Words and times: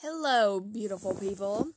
Hello, 0.00 0.60
beautiful 0.60 1.14
people. 1.14 1.68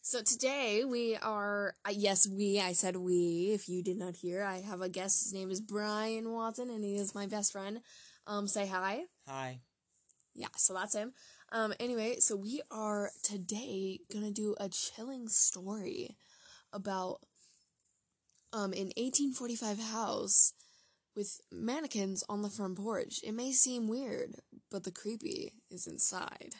So 0.00 0.22
today 0.22 0.82
we 0.84 1.14
are, 1.14 1.76
uh, 1.84 1.92
yes, 1.94 2.26
we, 2.28 2.58
I 2.58 2.72
said 2.72 2.96
we, 2.96 3.52
if 3.54 3.68
you 3.68 3.80
did 3.80 3.96
not 3.96 4.16
hear, 4.16 4.42
I 4.42 4.60
have 4.60 4.80
a 4.80 4.88
guest. 4.88 5.22
His 5.22 5.32
name 5.32 5.48
is 5.48 5.60
Brian 5.60 6.32
Watson 6.32 6.68
and 6.68 6.82
he 6.82 6.96
is 6.96 7.14
my 7.14 7.28
best 7.28 7.52
friend. 7.52 7.78
Um, 8.26 8.48
say 8.48 8.66
hi. 8.66 9.02
Hi. 9.28 9.60
Yeah, 10.34 10.48
so 10.56 10.74
that's 10.74 10.96
him. 10.96 11.12
Um, 11.52 11.72
anyway, 11.78 12.16
so 12.18 12.34
we 12.34 12.60
are 12.72 13.12
today 13.22 14.00
gonna 14.12 14.32
do 14.32 14.56
a 14.58 14.68
chilling 14.68 15.28
story 15.28 16.16
about, 16.72 17.20
um, 18.52 18.72
an 18.72 18.90
1845 18.96 19.78
house 19.78 20.54
with 21.14 21.40
mannequins 21.52 22.24
on 22.28 22.42
the 22.42 22.50
front 22.50 22.78
porch. 22.78 23.20
It 23.22 23.32
may 23.32 23.52
seem 23.52 23.86
weird, 23.86 24.40
but 24.72 24.82
the 24.82 24.90
creepy 24.90 25.52
is 25.70 25.86
inside. 25.86 26.56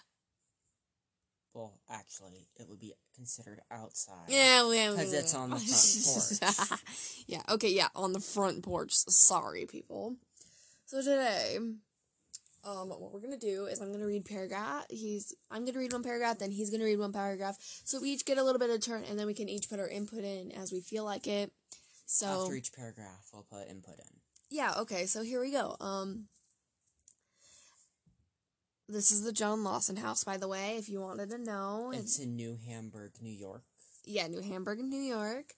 Well, 1.55 1.79
actually, 1.91 2.47
it 2.57 2.69
would 2.69 2.81
be 2.81 2.95
considered 3.15 3.61
outside. 3.71 4.29
Yeah, 4.29 4.71
yeah, 4.73 4.91
Because 4.91 5.13
it's 5.13 5.35
on 5.35 5.51
the 5.51 5.57
front 5.59 6.71
porch. 6.71 6.81
yeah, 7.27 7.43
okay, 7.51 7.69
yeah, 7.69 7.89
on 7.95 8.13
the 8.13 8.21
front 8.21 8.63
porch. 8.63 8.93
Sorry, 8.95 9.67
people. 9.67 10.17
So 10.87 10.99
today, 11.03 11.59
um, 12.65 12.89
what 12.89 13.13
we're 13.13 13.21
gonna 13.21 13.37
do 13.39 13.67
is 13.67 13.81
I'm 13.81 13.93
gonna 13.93 14.07
read 14.07 14.25
paragraph. 14.25 14.87
He's 14.89 15.35
I'm 15.51 15.65
gonna 15.67 15.79
read 15.79 15.93
one 15.93 16.03
paragraph, 16.03 16.39
then 16.39 16.51
he's 16.51 16.71
gonna 16.71 16.85
read 16.85 16.99
one 16.99 17.13
paragraph. 17.13 17.57
So 17.85 18.01
we 18.01 18.11
each 18.11 18.25
get 18.25 18.39
a 18.39 18.43
little 18.43 18.59
bit 18.59 18.71
of 18.71 18.81
turn, 18.81 19.05
and 19.09 19.19
then 19.19 19.27
we 19.27 19.35
can 19.35 19.49
each 19.49 19.69
put 19.69 19.81
our 19.81 19.89
input 19.89 20.25
in 20.25 20.53
as 20.53 20.73
we 20.73 20.81
feel 20.81 21.05
like 21.05 21.27
it. 21.27 21.53
So 22.07 22.43
After 22.45 22.55
each 22.55 22.73
paragraph, 22.73 23.29
we'll 23.33 23.43
put 23.51 23.69
input 23.69 23.99
in. 23.99 24.21
yeah, 24.51 24.75
okay, 24.81 25.07
so 25.07 25.23
here 25.23 25.41
we 25.41 25.51
go. 25.51 25.77
Um 25.81 26.29
this 28.89 29.11
is 29.11 29.23
the 29.25 29.33
John 29.33 29.65
Lawson 29.65 29.97
house, 29.97 30.25
by 30.25 30.37
the 30.37 30.49
way, 30.49 30.77
if 30.77 30.89
you 30.89 31.01
wanted 31.01 31.31
to 31.31 31.39
know. 31.39 31.93
It's 31.95 32.19
in 32.19 32.37
New 32.37 32.59
Hamburg, 32.67 33.13
New 33.21 33.33
York. 33.33 33.63
yeah, 34.05 34.27
New 34.27 34.41
Hamburg, 34.43 34.79
New 34.81 35.01
York. 35.01 35.55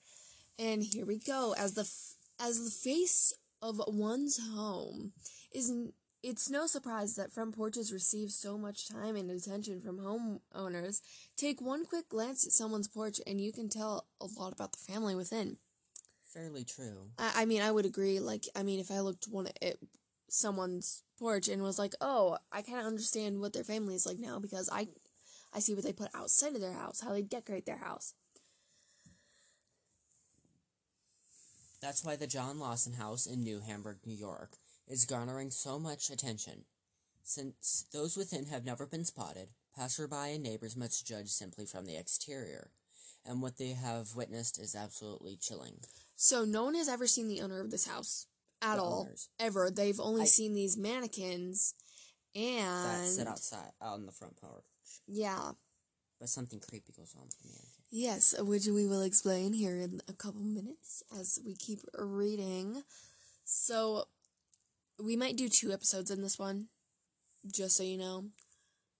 And 0.58 0.82
here 0.82 1.04
we 1.06 1.18
go. 1.18 1.54
As 1.58 1.74
the 1.74 1.82
f- 1.82 2.14
as 2.38 2.62
the 2.64 2.70
face 2.70 3.32
of 3.60 3.80
one's 3.88 4.38
home 4.38 5.12
is 5.52 5.70
n- 5.70 5.92
it's 6.22 6.48
no 6.48 6.66
surprise 6.66 7.16
that 7.16 7.32
front 7.32 7.56
porches 7.56 7.92
receive 7.92 8.30
so 8.30 8.56
much 8.56 8.88
time 8.88 9.16
and 9.16 9.30
attention 9.30 9.80
from 9.80 9.98
homeowners. 9.98 11.00
Take 11.36 11.60
one 11.60 11.84
quick 11.84 12.08
glance 12.08 12.46
at 12.46 12.52
someone's 12.52 12.88
porch 12.88 13.20
and 13.26 13.40
you 13.40 13.52
can 13.52 13.68
tell 13.68 14.06
a 14.20 14.26
lot 14.38 14.52
about 14.52 14.72
the 14.72 14.92
family 14.92 15.14
within. 15.14 15.56
Fairly 16.32 16.64
true. 16.64 17.10
I, 17.18 17.32
I 17.42 17.44
mean, 17.44 17.62
I 17.62 17.70
would 17.70 17.84
agree. 17.84 18.20
Like, 18.20 18.44
I 18.56 18.62
mean, 18.62 18.80
if 18.80 18.90
I 18.90 19.00
looked 19.00 19.26
one 19.28 19.48
at 19.60 19.76
someone's 20.28 21.02
porch 21.18 21.48
and 21.48 21.62
was 21.62 21.78
like, 21.78 21.94
"Oh, 22.00 22.38
I 22.52 22.62
kind 22.62 22.80
of 22.80 22.86
understand 22.86 23.40
what 23.40 23.52
their 23.52 23.64
family 23.64 23.94
is 23.94 24.06
like 24.06 24.18
now 24.18 24.38
because 24.38 24.68
I, 24.72 24.88
I 25.52 25.60
see 25.60 25.74
what 25.74 25.84
they 25.84 25.92
put 25.92 26.14
outside 26.14 26.54
of 26.54 26.60
their 26.60 26.72
house, 26.72 27.00
how 27.00 27.12
they 27.12 27.22
decorate 27.22 27.66
their 27.66 27.78
house." 27.78 28.14
That's 31.80 32.02
why 32.02 32.16
the 32.16 32.26
John 32.26 32.58
Lawson 32.58 32.94
House 32.94 33.26
in 33.26 33.42
New 33.42 33.60
Hamburg, 33.60 33.98
New 34.06 34.16
York 34.16 34.56
is 34.88 35.04
garnering 35.04 35.50
so 35.50 35.78
much 35.78 36.08
attention. 36.08 36.64
Since 37.22 37.84
those 37.92 38.16
within 38.16 38.46
have 38.46 38.64
never 38.64 38.86
been 38.86 39.04
spotted, 39.04 39.48
passerby 39.76 40.34
and 40.34 40.42
neighbors 40.42 40.76
must 40.76 41.06
judge 41.06 41.28
simply 41.28 41.66
from 41.66 41.84
the 41.84 41.96
exterior. 41.96 42.70
And 43.26 43.40
what 43.40 43.58
they 43.58 43.70
have 43.70 44.14
witnessed 44.14 44.58
is 44.58 44.74
absolutely 44.74 45.36
chilling. 45.36 45.80
So 46.16 46.44
no 46.44 46.64
one 46.64 46.74
has 46.74 46.88
ever 46.88 47.06
seen 47.06 47.28
the 47.28 47.40
owner 47.40 47.60
of 47.60 47.70
this 47.70 47.86
house 47.86 48.26
at 48.64 48.78
all, 48.78 49.02
owners. 49.02 49.28
ever. 49.38 49.70
They've 49.70 50.00
only 50.00 50.22
I- 50.22 50.26
seen 50.26 50.54
these 50.54 50.76
mannequins, 50.76 51.74
and 52.34 53.04
That 53.04 53.06
sit 53.06 53.26
outside 53.28 53.72
on 53.80 54.06
the 54.06 54.12
front 54.12 54.36
porch. 54.36 54.64
yeah, 55.06 55.52
But 56.18 56.28
something 56.28 56.60
creepy 56.60 56.92
goes 56.92 57.14
on 57.16 57.24
with 57.24 57.38
the 57.38 57.48
mannequin. 57.48 57.84
yes, 57.90 58.34
which 58.40 58.66
we 58.66 58.86
will 58.86 59.02
explain 59.02 59.52
here 59.52 59.76
in 59.78 60.00
a 60.08 60.12
couple 60.12 60.40
minutes 60.42 61.02
as 61.16 61.38
we 61.44 61.54
keep 61.54 61.80
reading. 61.96 62.82
So 63.44 64.08
we 64.98 65.16
might 65.16 65.36
do 65.36 65.48
two 65.48 65.72
episodes 65.72 66.10
in 66.10 66.22
this 66.22 66.38
one, 66.38 66.68
just 67.46 67.76
so 67.76 67.82
you 67.82 67.98
know, 67.98 68.30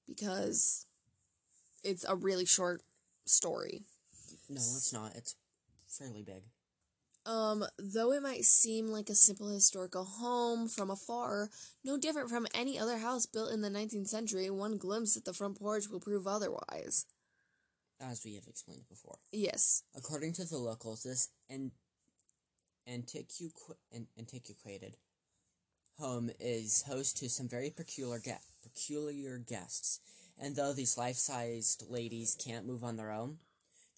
because 0.07 0.87
it's 1.83 2.05
a 2.05 2.15
really 2.15 2.45
short 2.45 2.83
story. 3.27 3.87
No, 4.49 4.61
it's 4.61 4.93
not. 4.93 5.15
It's 5.17 5.35
fairly 5.89 6.23
big. 6.23 6.43
Um, 7.27 7.65
though 7.79 8.13
it 8.13 8.23
might 8.23 8.45
seem 8.45 8.89
like 8.89 9.09
a 9.09 9.15
simple 9.15 9.49
historical 9.49 10.05
home 10.05 10.69
from 10.69 10.91
afar, 10.91 11.49
no 11.83 11.97
different 11.97 12.29
from 12.29 12.47
any 12.55 12.79
other 12.79 12.99
house 12.99 13.25
built 13.27 13.51
in 13.51 13.63
the 13.63 13.71
19th 13.71 14.09
century, 14.09 14.51
one 14.51 14.77
glimpse 14.77 15.17
at 15.17 15.25
the 15.25 15.33
front 15.33 15.59
porch 15.59 15.89
will 15.89 16.01
prove 16.01 16.27
otherwise. 16.27 17.07
As 18.01 18.23
we 18.25 18.35
have 18.35 18.47
explained 18.47 18.89
before. 18.89 19.19
Yes. 19.33 19.83
According 19.97 20.35
to 20.35 20.45
the 20.45 20.59
locals, 20.59 21.05
this 21.05 21.31
an- 21.49 21.73
antiqu- 22.87 23.53
an- 23.93 24.09
antiquated 24.19 24.97
home 25.99 26.31
is 26.41 26.83
host 26.83 27.17
to 27.19 27.31
some 27.31 27.49
very 27.49 27.71
peculiar 27.71 28.19
ge- 28.19 28.43
peculiar 28.63 29.39
guests. 29.39 30.01
And 30.39 30.57
though 30.57 30.73
these 30.73 30.99
life-sized 30.99 31.85
ladies 31.89 32.37
can't 32.39 32.67
move 32.67 32.83
on 32.83 32.97
their 32.97 33.13
own, 33.13 33.39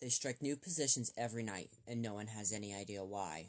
they 0.00 0.08
strike 0.08 0.42
new 0.42 0.56
positions 0.56 1.12
every 1.16 1.42
night, 1.42 1.70
and 1.86 2.02
no 2.02 2.14
one 2.14 2.26
has 2.26 2.52
any 2.52 2.74
idea 2.74 3.04
why. 3.04 3.46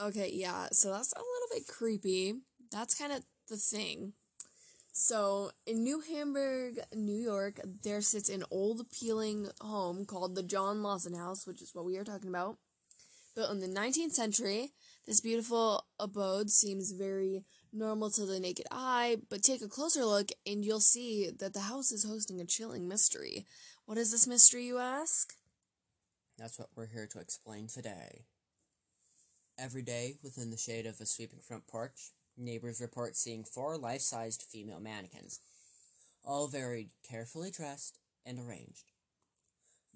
Okay, 0.00 0.30
yeah, 0.32 0.68
so 0.72 0.92
that's 0.92 1.12
a 1.12 1.18
little 1.18 1.48
bit 1.52 1.66
creepy. 1.66 2.34
That's 2.70 2.94
kind 2.94 3.12
of 3.12 3.24
the 3.48 3.56
thing. 3.56 4.12
So, 4.92 5.52
in 5.66 5.84
New 5.84 6.00
Hamburg, 6.00 6.80
New 6.94 7.16
York, 7.16 7.60
there 7.84 8.00
sits 8.00 8.28
an 8.28 8.44
old 8.50 8.80
appealing 8.80 9.48
home 9.60 10.04
called 10.04 10.34
the 10.34 10.42
John 10.42 10.82
Lawson 10.82 11.14
House, 11.14 11.46
which 11.46 11.62
is 11.62 11.74
what 11.74 11.84
we 11.84 11.96
are 11.98 12.04
talking 12.04 12.28
about. 12.28 12.58
Built 13.36 13.52
in 13.52 13.60
the 13.60 13.68
19th 13.68 14.12
century, 14.12 14.72
this 15.06 15.20
beautiful 15.20 15.84
abode 16.00 16.50
seems 16.50 16.90
very 16.90 17.44
normal 17.72 18.10
to 18.10 18.26
the 18.26 18.40
naked 18.40 18.66
eye, 18.70 19.18
but 19.30 19.42
take 19.42 19.62
a 19.62 19.68
closer 19.68 20.04
look 20.04 20.30
and 20.44 20.64
you'll 20.64 20.80
see 20.80 21.30
that 21.38 21.54
the 21.54 21.60
house 21.60 21.92
is 21.92 22.04
hosting 22.04 22.40
a 22.40 22.44
chilling 22.44 22.88
mystery. 22.88 23.46
What 23.86 23.98
is 23.98 24.10
this 24.10 24.26
mystery, 24.26 24.64
you 24.64 24.78
ask? 24.78 25.34
That's 26.38 26.58
what 26.58 26.68
we're 26.76 26.86
here 26.86 27.08
to 27.12 27.18
explain 27.18 27.66
today. 27.66 28.26
Every 29.58 29.82
day, 29.82 30.14
within 30.22 30.50
the 30.50 30.56
shade 30.56 30.86
of 30.86 31.00
a 31.00 31.06
sweeping 31.06 31.40
front 31.40 31.66
porch, 31.66 32.12
neighbors 32.36 32.80
report 32.80 33.16
seeing 33.16 33.42
four 33.42 33.76
life 33.76 34.02
sized 34.02 34.42
female 34.48 34.78
mannequins, 34.78 35.40
all 36.24 36.46
very 36.46 36.90
carefully 37.08 37.50
dressed 37.50 37.98
and 38.24 38.38
arranged. 38.38 38.92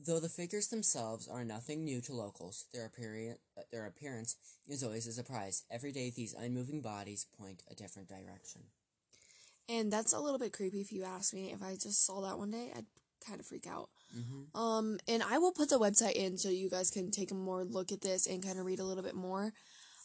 Though 0.05 0.19
the 0.19 0.29
figures 0.29 0.67
themselves 0.67 1.29
are 1.29 1.45
nothing 1.45 1.85
new 1.85 2.01
to 2.01 2.13
locals, 2.13 2.65
their, 2.73 2.87
appearance, 2.87 3.39
their 3.71 3.87
appearance 3.87 4.37
is 4.69 4.83
always 4.83 5.07
a 5.07 5.13
surprise. 5.13 5.63
Every 5.71 5.93
day, 5.93 6.11
these 6.11 6.35
unmoving 6.35 6.81
bodies 6.81 7.27
point 7.39 7.63
a 7.71 7.75
different 7.77 8.09
direction. 8.09 8.63
And 9.69 9.93
that's 9.93 10.13
a 10.13 10.19
little 10.19 10.41
bit 10.41 10.53
creepy 10.53 10.81
if 10.81 10.91
you 10.91 11.05
ask 11.05 11.33
me. 11.33 11.53
If 11.53 11.63
I 11.63 11.75
just 11.75 12.05
saw 12.05 12.21
that 12.23 12.39
one 12.39 12.51
day, 12.51 12.73
I'd 12.75 12.87
kind 13.23 13.41
of 13.41 13.47
freak 13.47 13.67
out. 13.67 13.89
Mm-hmm. 14.17 14.61
Um, 14.61 14.99
and 15.09 15.23
I 15.23 15.39
will 15.39 15.53
put 15.53 15.71
the 15.71 15.79
website 15.79 16.13
in 16.13 16.37
so 16.37 16.49
you 16.49 16.69
guys 16.69 16.91
can 16.91 17.11
take 17.11 17.31
a 17.31 17.35
more 17.35 17.65
look 17.65 17.93
at 17.93 18.01
this 18.01 18.27
and 18.27 18.43
kind 18.43 18.59
of 18.59 18.67
read 18.67 18.81
a 18.81 18.85
little 18.85 19.03
bit 19.03 19.15
more. 19.15 19.53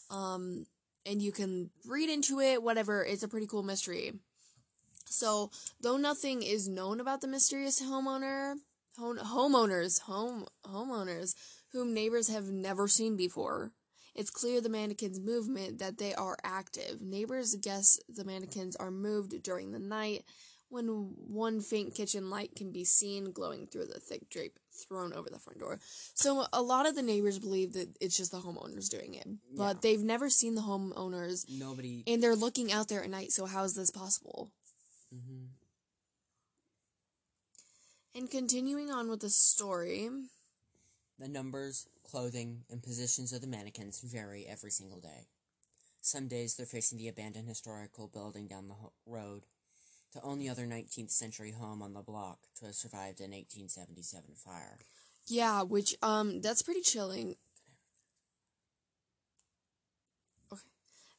Um, 0.09 0.66
and 1.05 1.22
you 1.22 1.31
can 1.31 1.69
read 1.85 2.09
into 2.09 2.39
it, 2.39 2.61
whatever. 2.61 3.03
It's 3.03 3.23
a 3.23 3.28
pretty 3.28 3.47
cool 3.47 3.63
mystery. 3.63 4.13
So, 5.05 5.51
though 5.79 5.97
nothing 5.97 6.44
is 6.44 6.67
known 6.67 7.00
about 7.00 7.22
the 7.22 7.28
mysterious 7.28 7.81
homeowner, 7.81 8.55
home, 8.97 9.17
homeowners, 9.17 10.01
home 10.01 10.45
homeowners 10.66 11.34
whom 11.72 11.94
neighbors 11.94 12.29
have 12.29 12.45
never 12.45 12.88
seen 12.88 13.16
before, 13.16 13.72
it's 14.16 14.29
clear 14.29 14.59
the 14.59 14.69
mannequins' 14.69 15.19
movement 15.19 15.79
that 15.79 15.97
they 15.97 16.13
are 16.16 16.38
active. 16.44 17.01
Neighbors 17.01 17.55
guess 17.55 17.99
the 18.09 18.25
mannequins 18.25 18.75
are 18.75 18.91
moved 18.91 19.41
during 19.44 19.72
the 19.72 19.79
night 19.79 20.23
when 20.69 20.88
one 20.88 21.61
faint 21.61 21.95
kitchen 21.95 22.29
light 22.29 22.55
can 22.55 22.72
be 22.72 22.84
seen 22.84 23.31
glowing 23.31 23.67
through 23.67 23.85
the 23.85 23.99
thick 23.99 24.29
drape 24.29 24.59
thrown 24.87 25.14
over 25.14 25.29
the 25.29 25.40
front 25.40 25.59
door. 25.59 25.79
So 26.14 26.46
a 26.52 26.61
lot 26.61 26.87
of 26.87 26.96
the 26.96 27.02
neighbors 27.02 27.40
believe 27.40 27.73
that 27.73 27.96
it's 28.02 28.17
just 28.17 28.31
the 28.31 28.40
homeowners 28.41 28.90
doing 28.90 29.14
it, 29.16 29.28
but 29.55 29.75
Yeah. 29.75 29.79
they've 29.81 30.03
never 30.03 30.29
seen 30.29 30.55
the 30.55 30.61
homeowners 30.61 31.46
Nobody. 31.49 32.03
and 32.05 32.22
they're 32.22 32.35
looking 32.35 32.72
out 32.72 32.90
there 32.90 33.03
at 33.03 33.09
night. 33.09 33.31
So 33.31 33.46
how 33.46 33.64
is 33.64 33.75
this 33.75 33.90
possible? 33.91 34.52
Mm-hmm. 35.16 35.46
And 38.16 38.29
continuing 38.31 38.90
on 38.91 39.09
with 39.09 39.22
the 39.22 39.29
story, 39.29 40.09
The 41.19 41.28
numbers, 41.28 41.87
clothing, 42.03 42.64
and 42.69 42.84
positions 42.84 43.34
of 43.34 43.41
the 43.41 43.47
mannequins 43.47 43.99
vary 44.02 44.46
every 44.46 44.69
single 44.72 44.99
day. 44.99 45.28
Some 46.02 46.28
days 46.28 46.55
they're 46.55 46.66
facing 46.67 46.97
the 46.99 47.08
abandoned 47.08 47.47
historical 47.47 48.08
building 48.08 48.47
down 48.47 48.67
the 48.67 48.75
ho- 48.75 48.93
road, 49.05 49.46
the 50.13 50.21
only 50.21 50.49
other 50.49 50.65
19th 50.65 51.11
century 51.11 51.51
home 51.51 51.81
on 51.81 51.93
the 51.93 52.01
block 52.01 52.39
to 52.59 52.65
have 52.65 52.75
survived 52.75 53.19
an 53.21 53.33
1877 53.33 54.35
fire. 54.35 54.79
yeah, 55.27 55.61
which 55.63 55.95
um 56.01 56.41
that's 56.41 56.61
pretty 56.61 56.81
chilling. 56.81 57.35
Okay. 60.51 60.61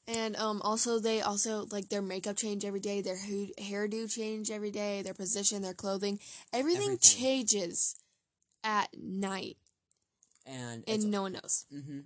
And 0.07 0.37
um, 0.37 0.61
also 0.63 0.99
they 0.99 1.21
also 1.21 1.67
like 1.71 1.89
their 1.89 2.03
makeup 2.03 2.37
change 2.37 2.65
every 2.65 2.81
day, 2.81 3.01
their 3.01 3.17
ho- 3.19 3.53
hairdo 3.61 4.11
change 4.11 4.51
every 4.51 4.71
day, 4.71 5.03
their 5.03 5.15
position, 5.15 5.63
their 5.63 5.75
clothing, 5.75 6.19
everything, 6.53 6.97
Everything. 6.97 6.99
changes 6.99 7.97
at 8.65 8.89
night, 8.99 9.57
And, 10.47 10.85
and 10.89 11.11
no 11.11 11.23
one 11.23 11.33
knows. 11.33 11.67
mm-hmm. 11.73 12.01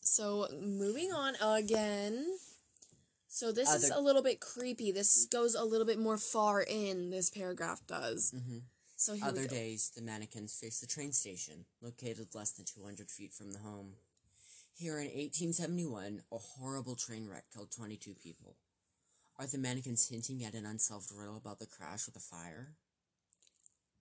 So 0.00 0.46
moving 0.60 1.12
on 1.12 1.34
again. 1.40 2.36
So 3.34 3.50
this 3.50 3.68
is 3.68 3.90
a 3.90 4.00
little 4.00 4.22
bit 4.22 4.38
creepy. 4.38 4.92
This 4.92 5.26
goes 5.26 5.56
a 5.56 5.64
little 5.64 5.84
bit 5.84 5.98
more 5.98 6.18
far 6.18 6.62
in. 6.62 7.10
This 7.10 7.30
paragraph 7.30 7.80
does. 7.84 8.32
Mm-hmm. 8.32 8.58
So 8.94 9.14
here 9.14 9.24
Other 9.24 9.40
we 9.40 9.48
go. 9.48 9.56
days, 9.56 9.90
the 9.96 10.02
mannequins 10.02 10.54
face 10.54 10.78
the 10.78 10.86
train 10.86 11.10
station, 11.10 11.64
located 11.82 12.28
less 12.32 12.52
than 12.52 12.64
200 12.64 13.10
feet 13.10 13.34
from 13.34 13.50
the 13.50 13.58
home. 13.58 13.94
Here 14.72 15.00
in 15.00 15.06
1871, 15.06 16.22
a 16.30 16.38
horrible 16.38 16.94
train 16.94 17.28
wreck 17.28 17.46
killed 17.52 17.72
22 17.72 18.14
people. 18.22 18.54
Are 19.36 19.48
the 19.48 19.58
mannequins 19.58 20.08
hinting 20.08 20.44
at 20.44 20.54
an 20.54 20.64
unsolved 20.64 21.10
riddle 21.12 21.36
about 21.36 21.58
the 21.58 21.66
crash 21.66 22.06
or 22.06 22.12
the 22.12 22.20
fire? 22.20 22.68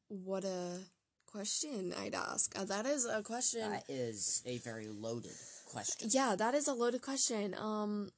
What 0.10 0.44
a 0.44 0.78
question 1.26 1.92
I'd 2.00 2.14
ask. 2.14 2.56
Uh, 2.56 2.66
that 2.66 2.86
is 2.86 3.06
a 3.06 3.24
question. 3.24 3.72
That 3.72 3.86
is 3.90 4.44
a 4.46 4.60
very 4.60 4.90
loaded 4.90 5.32
question. 5.66 6.10
Yeah, 6.12 6.36
that 6.36 6.54
is 6.54 6.68
a 6.68 6.74
loaded 6.74 7.02
question. 7.02 7.56
Um, 7.56 8.12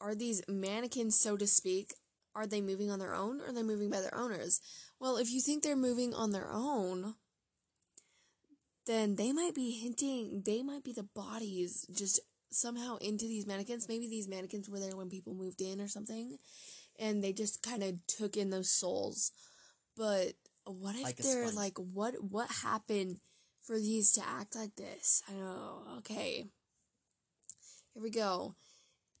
are 0.00 0.14
these 0.14 0.42
mannequins, 0.48 1.18
so 1.18 1.36
to 1.36 1.46
speak, 1.46 1.94
are 2.34 2.46
they 2.46 2.60
moving 2.60 2.90
on 2.90 2.98
their 2.98 3.14
own 3.14 3.40
or 3.40 3.46
are 3.46 3.52
they 3.52 3.62
moving 3.62 3.90
by 3.90 4.00
their 4.00 4.14
owners? 4.14 4.60
Well, 5.00 5.16
if 5.16 5.30
you 5.30 5.40
think 5.40 5.62
they're 5.62 5.76
moving 5.76 6.14
on 6.14 6.32
their 6.32 6.48
own, 6.50 7.14
then 8.86 9.16
they 9.16 9.32
might 9.32 9.54
be 9.54 9.70
hinting, 9.70 10.42
they 10.44 10.62
might 10.62 10.84
be 10.84 10.92
the 10.92 11.02
bodies 11.02 11.86
just 11.92 12.20
somehow 12.50 12.96
into 12.96 13.26
these 13.26 13.46
mannequins. 13.46 13.88
Maybe 13.88 14.08
these 14.08 14.28
mannequins 14.28 14.68
were 14.68 14.80
there 14.80 14.96
when 14.96 15.08
people 15.08 15.34
moved 15.34 15.60
in 15.60 15.80
or 15.80 15.88
something, 15.88 16.38
and 16.98 17.22
they 17.22 17.32
just 17.32 17.62
kind 17.62 17.82
of 17.82 17.94
took 18.06 18.36
in 18.36 18.50
those 18.50 18.70
souls. 18.70 19.32
But 19.96 20.34
what 20.64 20.94
if 20.94 21.02
Like 21.04 21.16
they're 21.16 21.50
like, 21.50 21.78
what 21.78 22.14
what 22.22 22.50
happened 22.62 23.20
for 23.62 23.78
these 23.78 24.12
to 24.12 24.22
act 24.26 24.54
like 24.54 24.76
this? 24.76 25.22
I 25.28 25.32
don't 25.32 25.40
know. 25.40 25.82
Okay. 25.98 26.44
Here 27.94 28.02
we 28.02 28.10
go. 28.10 28.54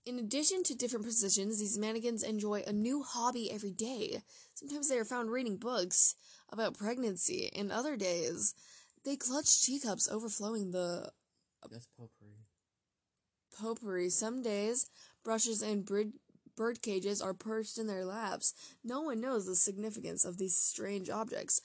In 0.06 0.20
addition 0.20 0.62
to 0.62 0.76
different 0.76 1.04
positions, 1.04 1.58
these 1.58 1.76
mannequins 1.76 2.22
enjoy 2.22 2.62
a 2.64 2.72
new 2.72 3.02
hobby 3.02 3.50
every 3.50 3.72
day. 3.72 4.22
Sometimes 4.54 4.88
they 4.88 4.98
are 4.98 5.04
found 5.04 5.32
reading 5.32 5.56
books 5.56 6.14
about 6.48 6.78
pregnancy, 6.78 7.50
and 7.56 7.72
other 7.72 7.96
days 7.96 8.54
they 9.04 9.16
clutch 9.16 9.62
teacups 9.62 10.08
overflowing 10.08 10.70
the 10.70 11.10
uh, 11.62 11.68
That's 11.68 11.88
potpourri. 11.98 12.46
potpourri. 13.58 14.08
Some 14.10 14.42
days, 14.42 14.86
brushes 15.24 15.60
and 15.60 15.84
bird, 15.84 16.12
bird 16.56 16.82
cages 16.82 17.20
are 17.20 17.34
perched 17.34 17.76
in 17.76 17.88
their 17.88 18.04
laps. 18.04 18.54
No 18.84 19.02
one 19.02 19.20
knows 19.20 19.46
the 19.46 19.56
significance 19.56 20.24
of 20.24 20.38
these 20.38 20.56
strange 20.56 21.10
objects. 21.10 21.60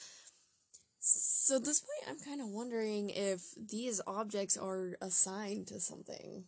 So 1.00 1.58
at 1.58 1.66
this 1.66 1.82
point, 1.82 2.10
I'm 2.10 2.26
kind 2.26 2.42
of 2.42 2.48
wondering 2.48 3.12
if 3.12 3.54
these 3.56 4.02
objects 4.08 4.58
are 4.58 4.98
assigned 5.00 5.68
to 5.68 5.80
something, 5.80 6.46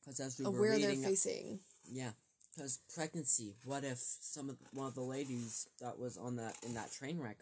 Because 0.00 0.20
as 0.20 0.38
we 0.38 0.46
of 0.46 0.54
were 0.54 0.60
where 0.60 0.78
they're 0.78 0.88
reading, 0.88 1.04
uh, 1.04 1.08
facing. 1.08 1.60
yeah, 1.90 2.10
because 2.54 2.78
pregnancy. 2.94 3.54
What 3.64 3.84
if 3.84 3.98
some 3.98 4.48
of 4.50 4.56
one 4.72 4.86
of 4.86 4.94
the 4.94 5.02
ladies 5.02 5.68
that 5.80 5.98
was 5.98 6.16
on 6.16 6.36
that 6.36 6.56
in 6.66 6.74
that 6.74 6.92
train 6.92 7.18
wreck 7.20 7.38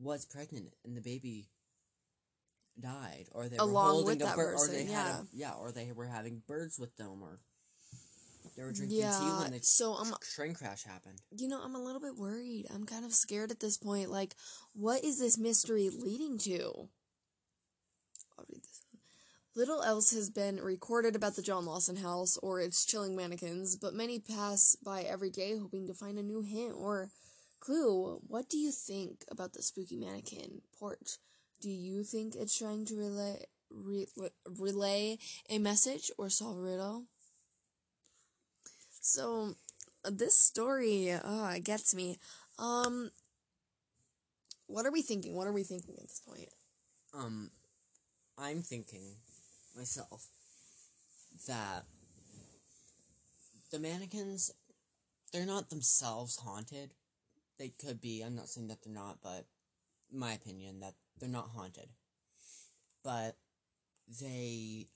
was 0.00 0.24
pregnant 0.24 0.72
and 0.84 0.96
the 0.96 1.00
baby 1.00 1.48
died, 2.80 3.26
or 3.32 3.48
they 3.48 3.56
were 3.56 3.64
Along 3.64 3.90
holding 3.90 4.18
with 4.18 4.32
a 4.32 4.36
bird, 4.36 4.54
or 4.58 4.68
they 4.68 4.84
had 4.84 4.88
yeah. 4.88 5.20
a, 5.20 5.24
yeah, 5.32 5.52
or 5.52 5.72
they 5.72 5.92
were 5.94 6.06
having 6.06 6.42
birds 6.46 6.78
with 6.78 6.96
them, 6.96 7.22
or 7.22 7.40
they 8.56 8.62
were 8.62 8.72
drinking 8.72 8.98
tea 8.98 9.02
when 9.02 9.52
the 9.52 9.60
so 9.62 9.94
I'm 9.94 10.14
train 10.34 10.54
crash 10.54 10.84
happened. 10.84 11.20
you 11.36 11.48
know, 11.48 11.60
I'm 11.62 11.74
a 11.74 11.82
little 11.82 12.00
bit 12.00 12.16
worried. 12.16 12.66
I'm 12.72 12.86
kind 12.86 13.04
of 13.04 13.12
scared 13.12 13.50
at 13.50 13.60
this 13.60 13.76
point. 13.76 14.10
Like, 14.10 14.34
what 14.74 15.04
is 15.04 15.18
this 15.18 15.38
mystery 15.38 15.90
leading 15.90 16.38
to? 16.38 16.88
I'll 18.38 18.44
read 18.48 18.62
this. 18.62 18.81
Little 19.54 19.82
else 19.82 20.12
has 20.12 20.30
been 20.30 20.56
recorded 20.56 21.14
about 21.14 21.36
the 21.36 21.42
John 21.42 21.66
Lawson 21.66 21.96
house 21.96 22.38
or 22.42 22.60
its 22.60 22.86
chilling 22.86 23.14
mannequins, 23.14 23.76
but 23.76 23.92
many 23.92 24.18
pass 24.18 24.76
by 24.82 25.02
every 25.02 25.30
day 25.30 25.58
hoping 25.58 25.86
to 25.86 25.94
find 25.94 26.18
a 26.18 26.22
new 26.22 26.40
hint 26.40 26.72
or 26.74 27.10
clue. 27.60 28.22
What 28.26 28.48
do 28.48 28.56
you 28.56 28.70
think 28.72 29.24
about 29.30 29.52
the 29.52 29.62
spooky 29.62 29.96
mannequin 29.96 30.62
porch? 30.78 31.18
Do 31.60 31.68
you 31.68 32.02
think 32.02 32.34
it's 32.34 32.56
trying 32.56 32.86
to 32.86 32.96
relay 32.96 33.44
re- 33.70 34.08
relay 34.58 35.18
a 35.50 35.58
message 35.58 36.10
or 36.16 36.30
solve 36.30 36.56
a 36.56 36.62
riddle? 36.62 37.04
So, 39.02 39.56
this 40.10 40.34
story 40.34 41.12
uh, 41.12 41.58
gets 41.62 41.94
me. 41.94 42.18
Um, 42.58 43.10
what 44.66 44.86
are 44.86 44.92
we 44.92 45.02
thinking? 45.02 45.34
What 45.34 45.46
are 45.46 45.52
we 45.52 45.62
thinking 45.62 45.96
at 46.00 46.08
this 46.08 46.22
point? 46.26 46.48
Um, 47.12 47.50
I'm 48.38 48.62
thinking 48.62 49.16
myself 49.76 50.26
that 51.46 51.84
the 53.70 53.78
mannequins, 53.78 54.52
they're 55.32 55.46
not 55.46 55.70
themselves 55.70 56.36
haunted. 56.36 56.92
They 57.58 57.68
could 57.68 58.00
be. 58.00 58.22
I'm 58.22 58.34
not 58.36 58.48
saying 58.48 58.68
that 58.68 58.82
they're 58.82 58.92
not, 58.92 59.18
but 59.22 59.46
my 60.12 60.32
opinion 60.32 60.80
that 60.80 60.94
they're 61.18 61.28
not 61.28 61.50
haunted. 61.54 61.88
But 63.04 63.36
they 64.20 64.88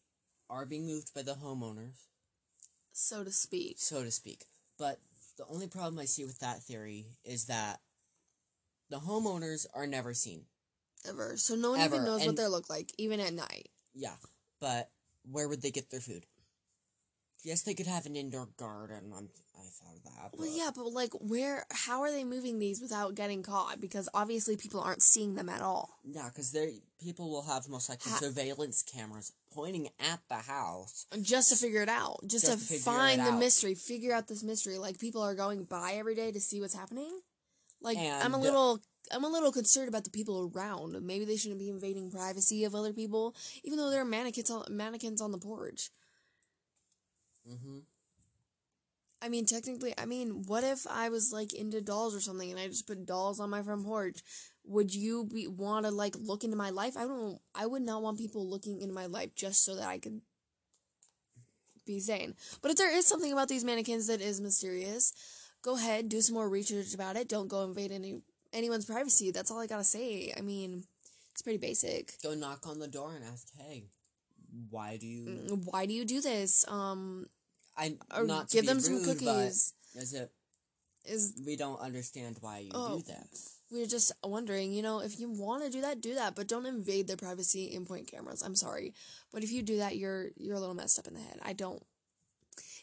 are 0.50 0.67
being 0.67 0.87
moved 0.87 1.12
by 1.14 1.23
the 1.23 1.34
homeowners, 1.34 2.05
So 2.93 3.25
to 3.25 3.31
speak. 3.32 3.76
so 3.78 4.02
to 4.05 4.11
speak. 4.11 4.44
But 4.78 4.99
the 5.38 5.46
only 5.50 5.67
problem 5.69 5.99
I 5.99 6.05
see 6.05 6.25
with 6.25 6.38
that 6.40 6.62
theory 6.62 7.06
is 7.25 7.46
that 7.46 7.81
the 8.90 8.99
homeowners 8.99 9.67
are 9.75 9.87
never 9.87 10.14
seen. 10.14 10.43
Ever. 11.08 11.37
So 11.37 11.55
no 11.55 11.73
one 11.73 11.81
Ever, 11.81 11.96
even 11.96 12.06
knows 12.06 12.26
what 12.26 12.37
they 12.37 12.46
look 12.46 12.69
like, 12.69 12.93
even 12.99 13.20
at 13.20 13.32
night. 13.32 13.69
Yeah, 13.94 14.14
but 14.61 14.91
where 15.31 15.49
would 15.49 15.62
they 15.62 15.70
get 15.70 15.91
their 15.91 16.00
food? 16.00 16.26
Yes, 17.44 17.62
they 17.62 17.75
could 17.75 17.87
have 17.87 18.06
an 18.06 18.17
indoor 18.17 18.49
garden. 18.56 19.12
I'm, 19.17 19.29
I 19.56 19.69
thought 19.69 19.97
of 19.97 20.03
that. 20.05 20.38
Well, 20.38 20.49
yeah, 20.50 20.70
but 20.75 20.87
like, 20.93 21.12
where? 21.20 21.64
How 21.70 22.00
are 22.03 22.11
they 22.11 22.25
moving 22.25 22.58
these 22.58 22.81
without 22.81 23.14
getting 23.14 23.43
caught? 23.44 23.81
Because 23.81 24.08
obviously 24.12 24.56
people 24.56 24.81
aren't 24.81 25.03
seeing 25.03 25.35
them 25.37 25.49
at 25.49 25.61
all. 25.61 25.91
Yeah, 26.05 26.29
because 26.29 26.50
they 26.50 26.81
people 27.00 27.31
will 27.31 27.43
have 27.43 27.69
most 27.69 27.88
likely 27.88 28.11
Ha- 28.11 28.19
surveillance 28.19 28.82
cameras 28.82 29.32
pointing 29.55 29.88
at 30.00 30.20
the 30.29 30.35
house. 30.37 31.06
Just 31.23 31.50
to 31.50 31.56
figure 31.56 31.82
it 31.82 31.88
out, 31.88 32.19
just, 32.26 32.47
Just 32.47 32.69
to, 32.69 32.75
to 32.75 32.81
find 32.81 33.20
the 33.20 33.32
out. 33.32 33.38
mystery, 33.38 33.75
figure 33.75 34.12
out 34.12 34.26
this 34.26 34.43
mystery. 34.43 34.79
Like 34.79 34.99
people 34.99 35.23
are 35.23 35.35
going 35.35 35.64
by 35.64 35.93
every 35.93 36.17
day 36.17 36.32
to 36.32 36.41
see 36.41 36.61
what's 36.61 36.75
happening. 36.75 37.20
Like 37.81 37.99
I'm 37.99 38.35
a 38.35 38.40
little, 38.40 38.81
I'm 39.13 39.25
a 39.25 39.29
little 39.29 39.53
concerned 39.53 39.89
about 39.89 40.05
the 40.05 40.11
people 40.11 40.51
around. 40.55 41.01
Maybe 41.03 41.25
they 41.25 41.37
shouldn't 41.37 41.61
be 41.61 41.71
invading 41.71 42.11
privacy 42.11 42.65
of 42.65 42.75
other 42.75 42.93
people, 42.93 43.35
even 43.65 43.79
though 43.79 43.91
there 43.91 44.01
are 44.01 44.07
mannequins 44.07 44.51
on, 44.51 44.65
mannequins 44.71 45.21
on 45.21 45.33
the 45.33 45.39
porch. 45.39 45.91
Mm-hmm. 47.49 47.79
I 49.23 49.29
mean, 49.29 49.47
technically, 49.47 49.95
I 49.97 50.05
mean, 50.05 50.45
what 50.47 50.63
if 50.63 50.87
I 50.89 51.09
was 51.09 51.33
like 51.33 51.55
into 51.55 51.81
dolls 51.81 52.15
or 52.15 52.21
something 52.21 52.51
and 52.51 52.61
I 52.61 52.69
just 52.69 52.87
put 52.87 53.07
dolls 53.07 53.41
on 53.41 53.51
my 53.51 53.63
front 53.63 53.85
porch? 53.85 54.21
Would 54.65 54.95
you 54.95 55.25
be 55.25 55.47
want 55.47 55.87
to 55.87 55.91
like 55.91 56.15
look 56.19 56.45
into 56.45 56.57
my 56.57 56.71
life? 56.71 56.97
I 56.97 57.05
don't. 57.05 57.39
I 57.55 57.67
would 57.67 57.83
not 57.83 58.03
want 58.03 58.19
people 58.19 58.49
looking 58.49 58.81
into 58.81 58.95
my 58.95 59.07
life 59.07 59.35
just 59.35 59.65
so 59.65 59.77
that 59.77 59.89
I 59.89 59.99
could 59.99 60.21
be 61.87 62.01
sane. 62.01 62.35
But 62.61 62.73
if 62.73 62.77
there 62.77 62.95
is 62.95 63.07
something 63.07 63.33
about 63.33 63.49
these 63.49 63.65
mannequins 63.65 64.09
that 64.09 64.21
is 64.21 64.41
mysterious, 64.41 65.13
go 65.63 65.77
ahead, 65.77 66.09
do 66.09 66.21
some 66.21 66.35
more 66.35 66.49
research 66.49 66.93
about 66.93 67.17
it. 67.17 67.29
Don't 67.29 67.49
go 67.49 67.65
invade 67.65 67.93
any 67.93 68.21
anyone's 68.57 68.87
privacy. 68.87 69.31
That's 69.31 69.51
all 69.51 69.61
I 69.61 69.67
gotta 69.67 69.85
say. 69.85 70.33
I 70.37 70.41
mean, 70.41 70.85
it's 71.33 71.43
pretty 71.43 71.59
basic. 71.59 72.15
Go 72.23 72.35
knock 72.35 72.67
on 72.67 72.79
the 72.79 72.89
door 72.89 73.15
and 73.15 73.25
ask, 73.25 73.47
"Hey, 73.57 73.85
why 74.71 74.97
do 74.97 75.07
you?" 75.07 75.27
Mm, 75.27 75.65
Why 75.71 75.87
do 75.87 75.93
you 75.95 76.05
do 76.05 76.21
this? 76.21 76.65
Um, 76.69 77.27
I 77.77 77.97
not 78.25 78.51
give 78.51 78.67
them 78.67 78.81
some 78.81 79.05
cookies. 79.05 79.75
Is 79.95 80.13
it? 80.15 80.33
Is 81.05 81.35
We 81.47 81.55
don't 81.57 81.79
understand 81.79 82.39
why 82.41 82.59
you 82.61 82.71
Oh. 82.75 82.97
do 82.99 83.03
that. 83.13 83.29
we 83.71 83.83
are 83.83 83.87
just 83.87 84.11
wondering, 84.25 84.73
you 84.73 84.83
know, 84.83 85.01
if 85.01 85.19
you 85.21 85.29
want 85.31 85.63
to 85.65 85.71
do 85.71 85.81
that, 85.83 86.01
do 86.01 86.15
that, 86.15 86.35
but 86.35 86.47
don't 86.49 86.67
invade 86.67 87.07
their 87.07 87.17
privacy 87.17 87.75
and 87.75 87.87
point 87.87 88.07
cameras. 88.11 88.43
I'm 88.43 88.57
sorry, 88.57 88.93
but 89.33 89.43
if 89.45 89.51
you 89.53 89.63
do 89.63 89.77
that, 89.79 89.97
you're 89.97 90.31
you're 90.37 90.57
a 90.57 90.61
little 90.61 90.75
messed 90.75 90.99
up 90.99 91.07
in 91.07 91.15
the 91.15 91.21
head. 91.21 91.39
I 91.43 91.53
don't, 91.53 91.83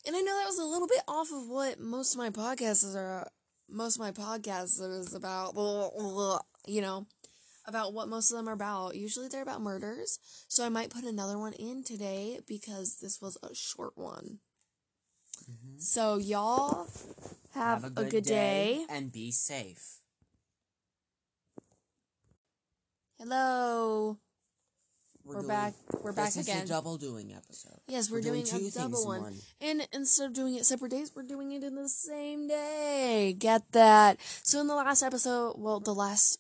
and 0.06 0.16
I 0.16 0.22
know 0.22 0.38
that 0.38 0.48
was 0.48 0.60
a 0.60 0.64
little 0.66 0.88
bit 0.88 1.02
off 1.08 1.32
of 1.34 1.48
what 1.48 1.80
most 1.80 2.14
of 2.14 2.18
my 2.20 2.30
podcasts 2.30 2.96
are. 2.96 3.30
Most 3.70 3.96
of 3.96 4.02
my 4.02 4.12
podcasts 4.12 4.82
is 4.82 5.14
about, 5.14 5.56
you 6.68 6.82
know, 6.82 7.08
about 7.66 7.94
what 7.94 8.08
most 8.08 8.32
of 8.32 8.38
them 8.38 8.50
are 8.50 8.54
about. 8.54 8.96
Usually 8.96 9.28
they're 9.28 9.42
about 9.42 9.62
murders, 9.62 10.20
so 10.48 10.66
I 10.66 10.70
might 10.70 10.90
put 10.90 11.04
another 11.04 11.38
one 11.38 11.54
in 11.54 11.84
today 11.84 12.40
because 12.48 13.00
this 13.00 13.22
was 13.22 13.38
a 13.42 13.54
short 13.56 13.98
one. 13.98 14.40
Mhm. 15.50 15.82
So 15.82 16.18
y'all 16.18 16.88
have, 17.54 17.84
a 17.84 17.90
good, 17.90 18.24
day. 18.24 18.86
and 18.90 19.12
be 19.12 19.32
safe. 19.32 20.00
Hello. 23.18 24.20
We're, 25.26 25.48
back. 25.48 25.74
We're 26.02 26.12
back 26.12 26.34
this 26.34 26.48
again. 26.48 26.64
is 26.64 26.70
a 26.70 26.74
double 26.74 26.98
doing 26.98 27.34
episode. 27.34 27.80
Yes, 27.88 28.12
we're, 28.12 28.22
doing, 28.22 28.44
two 28.44 28.58
a 28.58 28.72
double 28.72 29.14
in 29.14 29.22
one. 29.22 29.36
And 29.62 29.88
instead 29.94 30.28
of 30.28 30.34
doing 30.34 30.56
it 30.56 30.66
separate 30.66 30.92
days, 30.92 31.12
we're 31.16 31.24
doing 31.24 31.54
it 31.54 31.64
in 31.64 31.76
the 31.76 31.88
same 31.88 32.48
day. 32.48 33.34
Get 33.38 33.72
that? 33.72 34.18
So 34.44 34.60
in 34.60 34.68
the 34.68 34.76
last 34.76 35.02
episode, 35.02 35.56
well, 35.58 35.80
the 35.80 35.94
last 35.94 36.40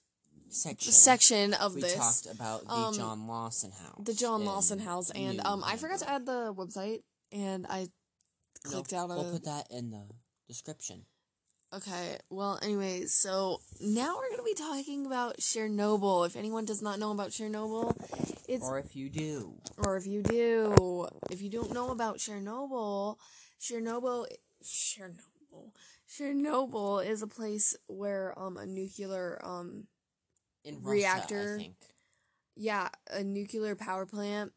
section. 0.49 0.91
section 0.91 1.53
of 1.53 1.75
we 1.75 1.81
this, 1.81 1.93
we 1.93 1.99
talked 1.99 2.35
about 2.37 2.65
the 2.65 2.73
um, 2.73 2.93
John 2.93 3.27
Lawson 3.27 3.71
house. 3.71 4.01
the 4.03 4.13
John 4.13 4.43
Lawson 4.43 4.79
house, 4.79 5.11
and 5.11 5.39
um, 5.45 5.63
I 5.65 5.77
forgot 5.77 5.99
to 5.99 6.09
add 6.09 6.25
the 6.25 6.53
website, 6.53 6.99
and 7.31 7.65
I 7.69 7.87
clicked 8.65 8.91
out 8.91 9.09
We'll 9.09 9.27
of. 9.27 9.31
put 9.31 9.45
that 9.45 9.67
in 9.71 9.91
the 9.91 10.03
description. 10.47 11.05
Okay, 11.73 12.17
well, 12.29 12.59
anyways, 12.61 13.11
so 13.13 13.59
now 13.81 14.15
we're 14.15 14.29
gonna 14.29 14.43
be 14.43 14.53
talking 14.53 15.07
about 15.07 15.37
Chernobyl. 15.37 16.27
If 16.27 16.35
anyone 16.35 16.65
does 16.65 16.83
not 16.83 16.99
know 16.99 17.11
about 17.11 17.29
Chernobyl, 17.31 17.95
it's 18.47 18.63
Or 18.63 18.77
if 18.77 18.95
you 18.95 19.09
do, 19.09 19.55
or 19.77 19.97
if 19.97 20.05
you 20.05 20.21
do, 20.21 21.07
if 21.31 21.41
you 21.41 21.49
don't 21.49 21.73
know 21.73 21.89
about 21.89 22.19
Chernobyl, 22.19 23.17
Chernobyl, 23.59 24.27
Chernobyl, 24.63 25.71
Chernobyl 26.07 27.03
is 27.07 27.23
a 27.23 27.27
place 27.27 27.75
where 27.87 28.37
um 28.37 28.57
a 28.57 28.67
nuclear 28.67 29.39
um 29.43 29.87
in 30.63 30.75
Russia, 30.75 30.91
Reactor. 30.91 31.55
I 31.55 31.57
think. 31.57 31.75
yeah 32.55 32.89
a 33.09 33.23
nuclear 33.23 33.75
power 33.75 34.05
plant 34.05 34.51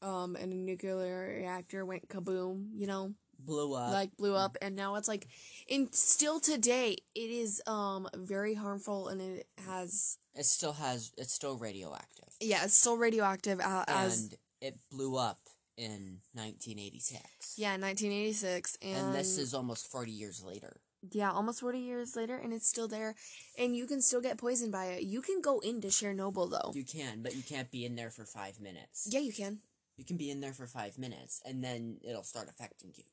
um 0.00 0.36
and 0.36 0.52
a 0.52 0.56
nuclear 0.56 1.34
reactor 1.40 1.84
went 1.84 2.08
kaboom, 2.08 2.68
you 2.76 2.86
know, 2.86 3.14
blew 3.46 3.74
up. 3.74 3.92
like 3.92 4.16
blew 4.16 4.34
up, 4.34 4.56
and 4.60 4.76
now 4.76 4.96
it's 4.96 5.08
like, 5.08 5.28
and 5.70 5.94
still 5.94 6.40
today 6.40 6.96
it 7.14 7.30
is 7.30 7.62
um 7.66 8.08
very 8.14 8.54
harmful 8.54 9.08
and 9.08 9.20
it 9.20 9.46
has 9.66 10.18
it 10.34 10.44
still 10.44 10.72
has. 10.74 11.12
It's 11.16 11.32
still 11.32 11.56
radioactive, 11.56 12.28
yeah 12.40 12.64
it's 12.64 12.76
still 12.76 12.96
radioactive 12.96 13.60
uh, 13.60 13.84
as 13.88 14.22
and 14.22 14.34
it 14.60 14.78
blew 14.90 15.16
up 15.16 15.38
in 15.76 16.18
1986. 16.32 17.54
yeah 17.56 17.72
1986 17.72 18.78
and, 18.82 18.96
and 18.96 19.14
this 19.14 19.38
is 19.38 19.54
almost 19.54 19.90
40 19.90 20.10
years 20.10 20.42
later. 20.42 20.80
Yeah, 21.12 21.30
almost 21.30 21.60
40 21.60 21.78
years 21.78 22.16
later, 22.16 22.34
and 22.36 22.52
it's 22.52 22.66
still 22.66 22.88
there. 22.88 23.14
And 23.58 23.76
you 23.76 23.86
can 23.86 24.02
still 24.02 24.20
get 24.20 24.38
poisoned 24.38 24.72
by 24.72 24.86
it. 24.86 25.02
You 25.04 25.22
can 25.22 25.40
go 25.40 25.60
into 25.60 25.88
Chernobyl, 25.88 26.50
though. 26.50 26.72
You 26.74 26.84
can, 26.84 27.22
but 27.22 27.36
you 27.36 27.42
can't 27.42 27.70
be 27.70 27.84
in 27.84 27.94
there 27.94 28.10
for 28.10 28.24
five 28.24 28.60
minutes. 28.60 29.06
Yeah, 29.10 29.20
you 29.20 29.32
can. 29.32 29.60
You 29.96 30.04
can 30.04 30.16
be 30.16 30.30
in 30.30 30.40
there 30.40 30.52
for 30.52 30.66
five 30.66 30.98
minutes, 30.98 31.40
and 31.44 31.62
then 31.62 31.98
it'll 32.02 32.24
start 32.24 32.48
affecting 32.48 32.92
you 32.96 33.04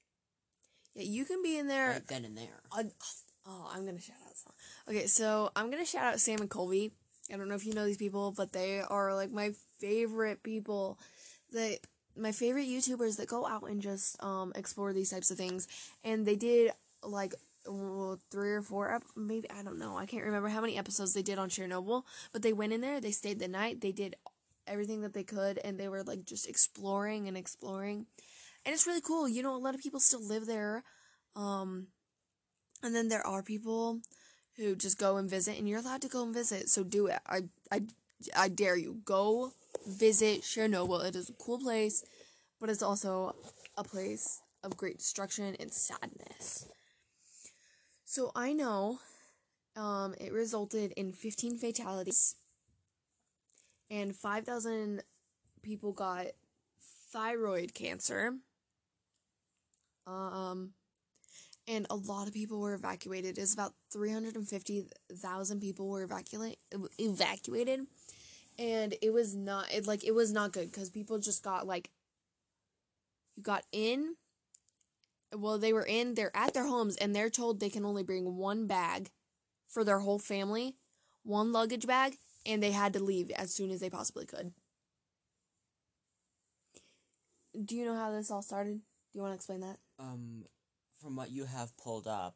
Yeah, 0.95 1.03
you 1.03 1.25
can 1.25 1.41
be 1.41 1.57
in 1.57 1.67
there. 1.67 1.89
right 1.89 2.07
then 2.07 2.25
and 2.25 2.37
there. 2.37 2.61
Uh, 2.71 2.83
oh, 3.47 3.71
I'm 3.73 3.83
going 3.83 3.97
to 3.97 4.01
shout 4.01 4.17
out 4.27 4.35
some. 4.35 4.53
Okay, 4.89 5.07
so 5.07 5.51
I'm 5.55 5.71
going 5.71 5.83
to 5.83 5.89
shout 5.89 6.13
out 6.13 6.19
Sam 6.19 6.39
and 6.39 6.49
Colby. 6.49 6.91
I 7.31 7.37
don't 7.37 7.47
know 7.47 7.55
if 7.55 7.65
you 7.65 7.73
know 7.73 7.85
these 7.85 7.97
people, 7.97 8.33
but 8.35 8.51
they 8.51 8.81
are 8.81 9.15
like 9.15 9.31
my 9.31 9.51
favorite 9.79 10.43
people. 10.43 10.99
They 11.51 11.79
my 12.15 12.31
favorite 12.31 12.67
YouTubers 12.67 13.17
that 13.17 13.27
go 13.27 13.47
out 13.47 13.63
and 13.63 13.81
just 13.81 14.21
um 14.21 14.51
explore 14.55 14.93
these 14.93 15.09
types 15.09 15.31
of 15.31 15.37
things. 15.37 15.67
And 16.03 16.25
they 16.25 16.35
did 16.35 16.71
like 17.01 17.33
well, 17.65 18.19
three 18.29 18.51
or 18.51 18.61
four 18.61 18.93
ep- 18.93 19.03
maybe 19.15 19.49
I 19.49 19.63
don't 19.63 19.79
know. 19.79 19.97
I 19.97 20.05
can't 20.05 20.25
remember 20.25 20.49
how 20.49 20.61
many 20.61 20.77
episodes 20.77 21.13
they 21.13 21.21
did 21.21 21.39
on 21.39 21.49
Chernobyl, 21.49 22.03
but 22.33 22.41
they 22.41 22.53
went 22.53 22.73
in 22.73 22.81
there, 22.81 22.99
they 22.99 23.11
stayed 23.11 23.39
the 23.39 23.47
night, 23.47 23.81
they 23.81 23.91
did 23.91 24.15
everything 24.67 25.01
that 25.01 25.13
they 25.13 25.23
could 25.23 25.59
and 25.63 25.79
they 25.79 25.87
were 25.87 26.03
like 26.03 26.25
just 26.25 26.47
exploring 26.47 27.27
and 27.27 27.37
exploring. 27.37 28.05
And 28.65 28.73
it's 28.73 28.87
really 28.87 29.01
cool. 29.01 29.27
You 29.27 29.43
know, 29.43 29.55
a 29.55 29.57
lot 29.57 29.75
of 29.75 29.81
people 29.81 29.99
still 29.99 30.25
live 30.25 30.45
there. 30.45 30.83
Um 31.35 31.87
and 32.81 32.93
then 32.93 33.07
there 33.07 33.25
are 33.25 33.41
people 33.41 34.01
who 34.57 34.75
just 34.75 34.97
go 34.97 35.17
and 35.17 35.29
visit 35.29 35.57
and 35.57 35.67
you're 35.67 35.79
allowed 35.79 36.01
to 36.01 36.09
go 36.09 36.23
and 36.23 36.33
visit. 36.33 36.69
So 36.69 36.83
do 36.83 37.07
it. 37.07 37.19
I 37.27 37.43
I 37.71 37.81
I 38.35 38.47
dare 38.49 38.77
you. 38.77 39.01
Go 39.05 39.53
visit 39.87 40.41
Chernobyl. 40.41 41.05
It 41.05 41.15
is 41.15 41.29
a 41.29 41.33
cool 41.33 41.59
place, 41.59 42.03
but 42.59 42.69
it's 42.69 42.83
also 42.83 43.35
a 43.77 43.83
place 43.83 44.41
of 44.63 44.77
great 44.77 44.99
destruction 44.99 45.55
and 45.59 45.73
sadness. 45.73 46.67
So 48.05 48.31
I 48.35 48.53
know 48.53 48.99
um 49.75 50.13
it 50.19 50.31
resulted 50.31 50.93
in 50.95 51.13
15 51.13 51.57
fatalities 51.57 52.35
and 53.89 54.15
5,000 54.15 55.03
people 55.61 55.93
got 55.93 56.27
thyroid 57.11 57.73
cancer. 57.73 58.33
Um 60.07 60.73
and 61.67 61.87
a 61.89 61.95
lot 61.95 62.27
of 62.27 62.33
people 62.33 62.59
were 62.59 62.73
evacuated. 62.73 63.37
It's 63.37 63.53
about 63.53 63.73
350,000 63.91 65.59
people 65.61 65.87
were 65.87 66.03
evacuate 66.03 66.57
evacuated. 66.99 67.81
And 68.59 68.95
it 69.01 69.11
was 69.13 69.35
not 69.35 69.73
it 69.73 69.87
like 69.87 70.03
it 70.03 70.13
was 70.13 70.31
not 70.31 70.51
good 70.51 70.71
cuz 70.71 70.89
people 70.89 71.19
just 71.19 71.43
got 71.43 71.65
like 71.67 71.89
you 73.35 73.43
got 73.43 73.65
in 73.71 74.15
well 75.35 75.57
they 75.57 75.73
were 75.73 75.85
in 75.85 76.13
they're 76.13 76.35
at 76.35 76.53
their 76.53 76.67
homes 76.67 76.95
and 76.97 77.15
they're 77.15 77.29
told 77.29 77.59
they 77.59 77.69
can 77.69 77.85
only 77.85 78.03
bring 78.03 78.35
one 78.37 78.67
bag 78.67 79.11
for 79.67 79.83
their 79.83 79.99
whole 79.99 80.19
family, 80.19 80.75
one 81.23 81.51
luggage 81.51 81.87
bag, 81.87 82.17
and 82.45 82.61
they 82.61 82.71
had 82.71 82.93
to 82.93 83.03
leave 83.03 83.31
as 83.31 83.53
soon 83.53 83.71
as 83.71 83.79
they 83.79 83.89
possibly 83.89 84.25
could. 84.25 84.53
Do 87.65 87.75
you 87.75 87.85
know 87.85 87.95
how 87.95 88.11
this 88.11 88.29
all 88.31 88.41
started? 88.41 88.77
Do 89.11 89.17
you 89.19 89.21
want 89.21 89.31
to 89.31 89.35
explain 89.35 89.61
that? 89.61 89.79
Um, 89.99 90.45
from 91.01 91.15
what 91.15 91.31
you 91.31 91.45
have 91.45 91.75
pulled 91.77 92.07
up, 92.07 92.35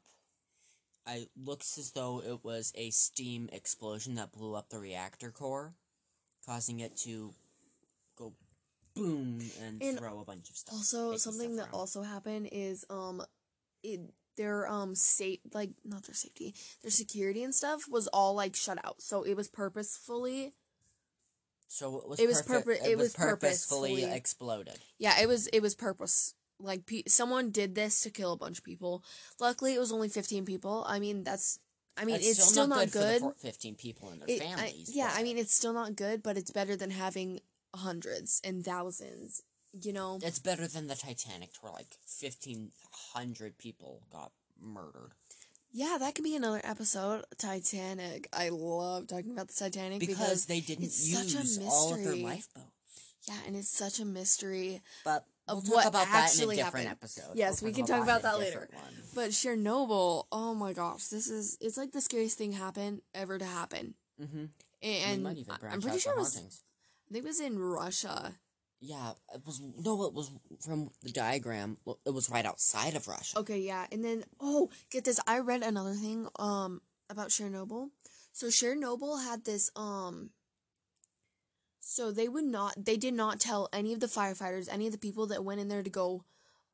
it 1.08 1.30
looks 1.42 1.78
as 1.78 1.92
though 1.92 2.22
it 2.26 2.44
was 2.44 2.72
a 2.76 2.90
steam 2.90 3.50
explosion 3.52 4.16
that 4.16 4.32
blew 4.32 4.56
up 4.56 4.70
the 4.70 4.80
reactor 4.80 5.32
core, 5.32 5.74
causing 6.46 6.80
it 6.82 6.96
to 6.98 7.34
go 8.18 8.34
boom 8.94 9.40
and, 9.62 9.82
And 9.82 9.98
throw 9.98 10.20
a 10.20 10.26
bunch 10.26 10.50
of 10.50 10.56
stuff. 10.58 10.76
Also, 10.76 11.16
something 11.18 11.54
stuff 11.54 11.68
that 11.68 11.74
around. 11.74 11.80
also 11.80 12.02
happened 12.04 12.50
is 12.52 12.86
um 12.90 13.22
it 13.84 14.02
their 14.36 14.68
um 14.68 14.96
safe 14.96 15.40
like 15.54 15.70
not 15.86 16.04
their 16.04 16.16
safety, 16.16 16.54
their 16.82 16.92
security 16.92 17.44
and 17.44 17.56
stuff 17.56 17.84
was 17.90 18.08
all 18.08 18.34
like 18.36 18.56
shut 18.56 18.84
out. 18.86 19.02
So 19.02 19.24
it 19.24 19.36
was 19.36 19.48
purposefully 19.48 20.54
So 21.68 21.98
it 22.00 22.08
was. 22.10 22.20
it 22.20 22.28
was 22.28 22.42
perfect- 22.42 22.82
purpo- 22.82 22.86
It, 22.88 22.92
it 22.92 22.98
was, 22.98 23.06
was 23.08 23.16
purposefully, 23.16 23.90
purposefully- 23.92 24.18
exploded. 24.18 24.80
yeah, 25.00 25.20
it 25.22 25.28
was 25.28 25.48
it 25.48 25.62
was 25.62 25.74
purpose 25.76 26.34
like 26.60 26.86
pe- 26.86 27.04
someone 27.08 27.52
did 27.52 27.76
this 27.76 28.02
to 28.02 28.10
kill 28.10 28.34
a 28.34 28.38
bunch 28.38 28.58
of 28.58 28.64
people. 28.64 29.04
Luckily, 29.40 29.74
it 29.76 29.80
was 29.80 29.92
only 29.92 30.10
15 30.10 30.46
people. 30.46 30.84
I 30.88 31.00
mean, 31.00 31.24
that's 31.24 31.60
I 32.00 32.06
mean, 32.06 32.14
That's 32.16 32.28
it's 32.28 32.44
still, 32.44 32.68
not 32.68 32.92
good, 32.92 32.92
good. 32.94 33.14
for 33.14 33.14
the 33.14 33.20
four- 33.22 33.34
fifteen 33.40 33.74
people 33.74 34.10
and 34.10 34.22
their 34.22 34.30
It- 34.30 34.42
I- 34.44 34.46
families. 34.56 34.92
yeah, 34.94 35.12
I 35.16 35.24
mean, 35.24 35.36
it's 35.40 35.52
still 35.52 35.74
not 35.74 35.96
good, 35.96 36.22
but 36.22 36.38
it's 36.38 36.52
better 36.52 36.76
than 36.76 36.92
having 36.92 37.40
hundreds 37.74 38.40
and 38.44 38.64
thousands, 38.64 39.42
you 39.82 39.94
know? 39.94 40.20
it's 40.22 40.38
better 40.38 40.68
than 40.68 40.86
the 40.86 40.96
Titanic, 40.96 41.50
where 41.62 41.72
like 41.74 41.98
fifteen 42.06 42.72
hundred 43.14 43.58
people 43.58 44.04
got 44.12 44.32
murdered. 44.62 45.14
Yeah, 45.72 45.98
that 46.00 46.14
could 46.14 46.24
be 46.24 46.36
another 46.36 46.62
episode. 46.64 47.26
Titanic. 47.40 48.30
I 48.32 48.50
love 48.50 49.08
talking 49.08 49.32
about 49.32 49.48
the 49.48 49.54
Titanic 49.56 50.00
because, 50.00 50.18
because, 50.18 50.46
they 50.46 50.60
didn't 50.60 50.86
it's 50.86 51.12
such 51.12 51.34
a 51.34 51.40
use 51.44 51.58
all 51.68 51.96
of 51.96 52.04
their 52.04 52.16
lifeboats. 52.16 52.68
yeah, 53.28 53.40
and 53.48 53.56
it's 53.56 53.70
such 53.70 54.00
a 54.00 54.06
mystery. 54.06 54.82
But 55.04 55.26
Of 55.48 55.64
talk 55.66 55.74
what 55.76 55.86
about 55.88 56.06
that 56.08 56.10
in 56.10 56.16
a 56.16 56.24
actually 56.24 56.56
different 56.58 56.88
happened. 56.88 57.04
episode. 57.04 57.36
Yes, 57.36 57.62
We'll 57.62 57.72
we 57.72 57.76
can 57.76 57.86
talk 57.86 58.04
about 58.04 58.22
that 58.24 58.40
later. 58.40 58.68
one. 58.74 58.94
But 59.16 59.30
Chernobyl, 59.32 60.26
oh 60.32 60.54
my 60.54 60.74
gosh, 60.74 61.06
this 61.08 61.28
is 61.30 61.58
it's 61.62 61.78
like 61.78 61.92
the 61.92 62.02
scariest 62.02 62.38
thing 62.38 62.52
happened 62.52 63.02
ever 63.16 63.38
to 63.38 63.46
happen. 63.46 63.94
Mm-hmm. 64.22 64.46
And 64.84 65.38
even 65.38 65.54
I- 65.54 65.58
branch 65.58 65.74
I'm 65.74 65.82
pretty 65.82 66.00
sure 66.00 66.14
it 66.14 66.20
was 66.20 66.34
hauntings. 66.36 66.62
I 67.10 67.14
think 67.14 67.24
it 67.26 67.28
was 67.28 67.40
in 67.40 67.58
Russia. 67.58 68.34
Yeah, 68.80 69.14
it 69.34 69.42
was 69.46 69.60
no, 69.62 70.04
it 70.04 70.14
was 70.14 70.30
from 70.60 70.92
the 71.02 71.12
diagram. 71.12 71.78
It 72.06 72.14
was 72.14 72.30
right 72.30 72.46
outside 72.46 72.96
of 72.96 73.08
Russia. 73.08 73.40
Okay, 73.40 73.60
yeah. 73.60 73.88
And 73.92 74.04
then 74.06 74.24
oh, 74.40 74.70
get 74.92 75.04
this. 75.06 75.20
I 75.26 75.40
read 75.40 75.64
another 75.64 75.94
thing 75.94 76.28
um 76.38 76.82
about 77.10 77.30
Chernobyl. 77.30 77.90
So 78.34 78.48
Chernobyl 78.48 79.24
had 79.24 79.46
this 79.46 79.72
um 79.76 80.30
so 81.90 82.12
they 82.12 82.28
would 82.28 82.44
not 82.44 82.74
they 82.86 82.98
did 82.98 83.14
not 83.14 83.40
tell 83.40 83.70
any 83.72 83.94
of 83.94 84.02
the 84.02 84.08
firefighters, 84.08 84.68
any 84.70 84.88
of 84.88 84.92
the 84.92 84.98
people 84.98 85.26
that 85.28 85.44
went 85.46 85.62
in 85.62 85.70
there 85.70 85.82
to 85.84 85.90
go 85.90 86.24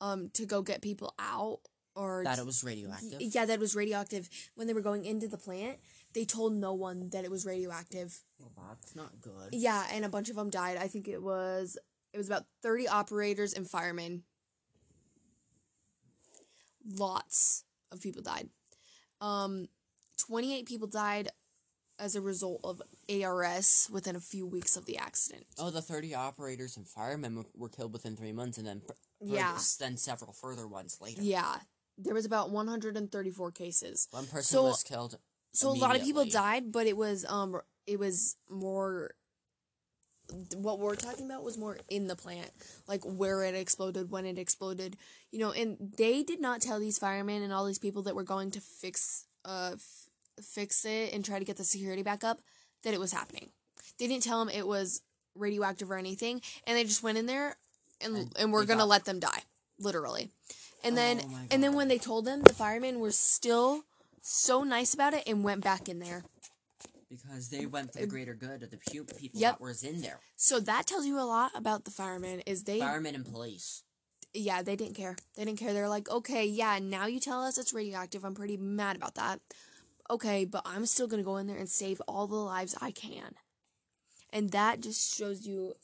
um 0.02 0.30
to 0.34 0.46
go 0.48 0.62
get 0.64 0.82
people 0.82 1.14
out 1.20 1.60
or 1.96 2.24
That 2.24 2.40
it 2.40 2.46
was 2.48 2.64
radioactive. 2.64 3.22
yeah, 3.22 3.46
that 3.46 3.54
it 3.54 3.60
was 3.60 3.76
radioactive 3.76 4.28
when 4.56 4.66
they 4.66 4.74
were 4.74 4.82
going 4.82 5.06
into 5.06 5.28
the 5.28 5.38
plant. 5.38 5.78
They 6.16 6.26
told 6.26 6.54
no 6.54 6.74
one 6.74 7.10
that 7.12 7.24
it 7.24 7.30
was 7.30 7.46
radioactive. 7.46 8.24
Well, 8.40 8.52
that's 8.70 8.96
not 8.96 9.22
good. 9.22 9.50
Yeah, 9.52 9.86
and 9.92 10.04
a 10.04 10.10
bunch 10.10 10.30
of 10.30 10.36
them 10.36 10.50
died. 10.50 10.78
I 10.78 10.88
think 10.88 11.08
it 11.08 11.22
was 11.22 11.78
it 12.12 12.18
was 12.18 12.28
about 12.28 12.46
30 12.64 12.88
operators 12.88 13.54
and 13.54 13.70
firemen. 13.70 14.24
Lots 16.98 17.64
of 17.92 18.02
people 18.02 18.24
died. 18.24 18.50
Um 19.22 19.68
28 20.18 20.66
people 20.66 20.88
died 20.88 21.30
as 22.00 22.16
a 22.16 22.22
result 22.22 22.60
of 22.64 22.82
ARS 23.10 23.88
within 23.92 24.16
a 24.16 24.20
few 24.20 24.46
weeks 24.46 24.76
of 24.76 24.86
the 24.86 24.98
accident. 24.98 25.46
Oh, 25.58 25.70
the 25.70 25.82
thirty 25.82 26.14
operators 26.16 26.76
and 26.78 26.88
firemen 26.88 27.46
were- 27.56 27.70
killed 27.70 27.94
within 27.94 28.16
three 28.16 28.32
months, 28.34 28.58
and 28.58 28.68
then 28.68 28.82
fur- 28.82 28.96
Yeah. 29.22 29.54
further- 29.54 29.66
then 29.80 29.98
several 29.98 30.34
further 30.34 30.68
ones 30.68 31.00
later. 31.02 31.22
Yeah. 31.22 31.60
There 31.98 32.14
was 32.16 32.26
about 32.26 32.50
134 32.50 33.52
cases. 33.52 34.08
One 34.12 34.26
person 34.26 34.44
So- 34.56 34.64
was 34.64 34.84
killed. 34.84 35.20
So 35.54 35.70
a 35.70 35.74
lot 35.74 35.96
of 35.96 36.02
people 36.02 36.26
died, 36.26 36.72
but 36.72 36.88
it 36.88 36.98
was 36.98 37.26
um 37.26 37.62
it 37.86 38.00
was 38.00 38.38
more 38.50 39.14
what 40.56 40.80
we're 40.80 40.96
talking 40.96 41.26
about 41.26 41.44
was 41.44 41.58
more 41.58 41.78
in 41.90 42.08
the 42.08 42.16
plant, 42.16 42.50
like 42.88 43.04
where 43.04 43.44
it 43.44 43.54
exploded, 43.54 44.10
when 44.10 44.26
it 44.26 44.40
exploded, 44.40 44.98
you 45.32 45.38
know. 45.38 45.52
And 45.52 45.78
they 45.98 46.24
did 46.24 46.40
not 46.42 46.62
tell 46.62 46.80
these 46.80 46.98
firemen 46.98 47.44
and 47.44 47.54
all 47.54 47.66
these 47.66 47.78
people 47.78 48.02
that 48.04 48.16
were 48.16 48.24
going 48.24 48.50
to 48.52 48.62
fix, 48.62 49.26
uh, 49.46 49.76
fix 50.42 50.86
it 50.86 51.14
and 51.14 51.24
try 51.24 51.40
to 51.40 51.46
get 51.46 51.58
the 51.58 51.64
security 51.64 52.04
back 52.04 52.24
up 52.24 52.40
that 52.84 52.94
it 52.94 53.00
was 53.00 53.12
happening. 53.14 53.50
They 54.00 54.08
didn't 54.08 54.24
tell 54.24 54.40
them 54.44 54.50
it 54.54 54.68
was 54.68 55.02
radioactive 55.36 55.90
or 55.92 55.98
anything, 55.98 56.42
and 56.66 56.78
they 56.78 56.84
just 56.84 57.04
went 57.04 57.18
in 57.18 57.26
there 57.26 57.56
and 58.02 58.16
And 58.16 58.34
and, 58.38 58.54
we're 58.54 58.66
gonna 58.66 58.80
got- 58.82 58.88
let 58.90 59.06
them 59.06 59.20
die, 59.20 59.44
literally. 59.80 60.30
And 60.84 60.98
then 60.98 61.22
Oh 61.24 61.28
my 61.30 61.48
and 61.52 61.64
then 61.64 61.74
when 61.76 61.88
they 61.88 61.98
told 61.98 62.26
them, 62.26 62.42
the 62.42 62.54
firemen 62.54 63.00
were 63.00 63.12
still 63.12 63.84
so 64.22 64.64
nice 64.64 64.94
about 64.94 65.14
it 65.14 65.24
and 65.28 65.44
went 65.44 65.62
back 65.64 65.88
in 65.88 66.00
there. 66.00 66.24
Because 67.10 67.50
they 67.50 67.66
went 67.66 67.94
for 67.94 68.00
the 68.00 68.08
greater 68.08 68.34
good 68.34 68.64
of 68.64 68.72
the 68.72 68.78
people 68.78 69.16
Yep. 69.34 69.54
that 69.60 69.62
was 69.62 69.84
in 69.84 70.02
there. 70.02 70.20
So 70.36 70.60
that 70.60 70.88
tells 70.88 71.06
you 71.06 71.20
a 71.20 71.22
lot 71.24 71.52
about 71.56 71.86
the 71.86 71.92
firemen. 71.92 72.42
Is 72.42 72.64
they 72.64 72.80
Firemen 72.80 73.14
and 73.16 73.26
police. 73.26 73.84
yeah 74.34 74.62
they 74.64 74.76
didn't 74.76 74.96
care. 74.96 75.16
They 75.36 75.46
didn't 75.46 75.60
care. 75.60 75.74
They're 75.74 75.88
like 75.90 76.10
okay 76.10 76.46
yeah 76.46 76.80
now 76.80 77.06
you 77.06 77.20
tell 77.20 77.44
us 77.44 77.58
it's 77.58 77.72
radioactive. 77.74 78.24
I'm 78.26 78.34
pretty 78.36 78.58
mad 78.58 78.96
about 78.96 79.16
that. 79.16 79.40
Okay, 80.10 80.46
but 80.46 80.62
I'm 80.66 80.86
still 80.86 81.08
gonna 81.08 81.24
go 81.24 81.38
in 81.38 81.48
there 81.48 81.58
and 81.58 81.70
save 81.70 82.02
all 82.08 82.28
the 82.28 82.36
lives 82.36 82.76
I 82.82 82.92
can. 82.92 83.36
And 84.32 84.50
that 84.52 84.82
just 84.82 85.16
shows 85.16 85.46
you, 85.46 85.76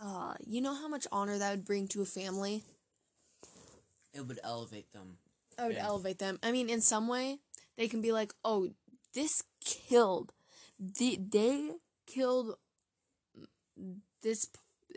uh, 0.00 0.34
you 0.44 0.60
know 0.60 0.74
how 0.74 0.88
much 0.88 1.06
honor 1.12 1.38
that 1.38 1.50
would 1.50 1.64
bring 1.64 1.88
to 1.88 2.02
a 2.02 2.04
family. 2.04 2.64
It 4.12 4.22
would 4.26 4.40
elevate 4.42 4.92
them. 4.92 5.18
I 5.58 5.66
would 5.66 5.76
Yeah. 5.76 5.86
elevate 5.86 6.18
them. 6.18 6.38
I 6.42 6.52
mean, 6.52 6.68
in 6.68 6.80
some 6.80 7.08
way, 7.08 7.40
they 7.76 7.88
can 7.88 8.00
be 8.00 8.12
like, 8.12 8.32
"Oh, 8.44 8.74
this 9.12 9.42
killed. 9.60 10.32
The, 10.78 11.16
they 11.16 11.76
killed 12.06 12.58
this 14.22 14.48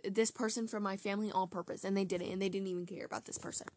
this 0.03 0.31
person 0.31 0.67
from 0.67 0.81
my 0.83 0.97
family 0.97 1.31
on 1.31 1.47
purpose, 1.49 1.83
and 1.83 1.95
they 1.95 2.05
did 2.05 2.21
it, 2.21 2.29
and 2.31 2.41
they 2.41 2.49
didn't 2.49 2.67
even 2.67 2.85
care 2.85 3.05
about 3.05 3.25
this 3.25 3.37
person." 3.37 3.67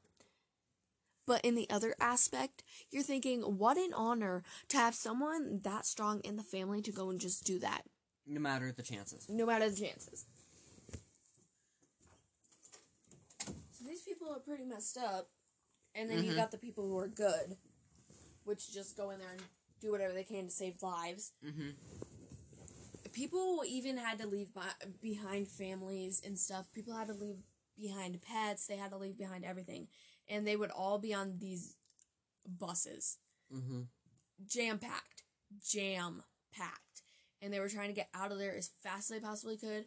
But 1.27 1.41
in 1.45 1.55
the 1.55 1.69
other 1.71 1.95
aspect, 2.01 2.63
you're 2.91 3.03
thinking, 3.03 3.41
"What 3.59 3.77
an 3.79 3.93
honor 3.95 4.43
to 4.69 4.77
have 4.77 4.95
someone 4.95 5.61
that 5.63 5.87
strong 5.87 6.21
in 6.21 6.37
the 6.37 6.43
family 6.43 6.83
to 6.83 6.93
go 6.93 7.09
and 7.11 7.19
just 7.21 7.45
do 7.45 7.59
that, 7.61 7.87
No 8.27 8.41
matter 8.41 8.73
the 8.73 8.83
chances. 8.83 9.29
no 9.29 9.47
matter 9.47 9.71
the 9.71 9.77
chances." 9.87 10.27
So 13.73 13.85
these 13.87 14.03
people 14.03 14.29
are 14.31 14.41
pretty 14.41 14.65
messed 14.65 14.97
up, 14.99 15.31
and 15.95 16.11
then 16.11 16.25
you 16.25 16.33
Mhm. 16.33 16.37
got 16.37 16.51
the 16.51 16.59
people 16.59 16.87
who 16.89 16.99
are 16.99 17.09
good, 17.09 17.57
which 18.45 18.71
just 18.73 18.97
go 18.97 19.11
in 19.11 19.19
there 19.19 19.33
and 19.33 19.43
do 19.81 19.91
whatever 19.91 20.13
they 20.15 20.25
can 20.25 20.47
to 20.47 20.51
save 20.51 20.83
lives. 20.83 21.33
Mm-hmm. 21.43 21.71
People 23.13 23.63
even 23.67 23.97
had 23.97 24.19
to 24.19 24.27
leave 24.27 24.53
bi- 24.53 24.75
behind 25.01 25.49
families 25.49 26.21
and 26.25 26.39
stuff. 26.39 26.71
People 26.73 26.95
had 26.95 27.07
to 27.09 27.15
leave 27.15 27.43
behind 27.77 28.21
pets. 28.23 28.67
They 28.67 28.77
had 28.77 28.91
to 28.91 28.97
leave 28.97 29.17
behind 29.17 29.45
everything, 29.45 29.89
and 30.29 30.47
they 30.47 30.57
would 30.57 30.71
all 30.71 30.99
be 30.99 31.15
on 31.15 31.39
these 31.39 31.77
buses, 32.47 33.19
Mm-hmm. 33.55 33.83
jam 34.47 34.79
packed, 34.79 35.23
jam 35.65 36.23
packed, 36.53 37.03
and 37.41 37.53
they 37.53 37.61
were 37.61 37.69
trying 37.69 37.89
to 37.89 37.95
get 37.95 38.09
out 38.15 38.33
of 38.33 38.39
there 38.39 38.57
as 38.57 38.71
fast 38.83 39.11
as 39.11 39.17
they 39.17 39.27
possibly 39.27 39.57
could. 39.57 39.85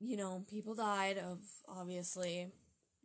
You 0.00 0.16
know, 0.16 0.44
people 0.48 0.74
died 0.74 1.18
of 1.18 1.40
obviously. 1.68 2.48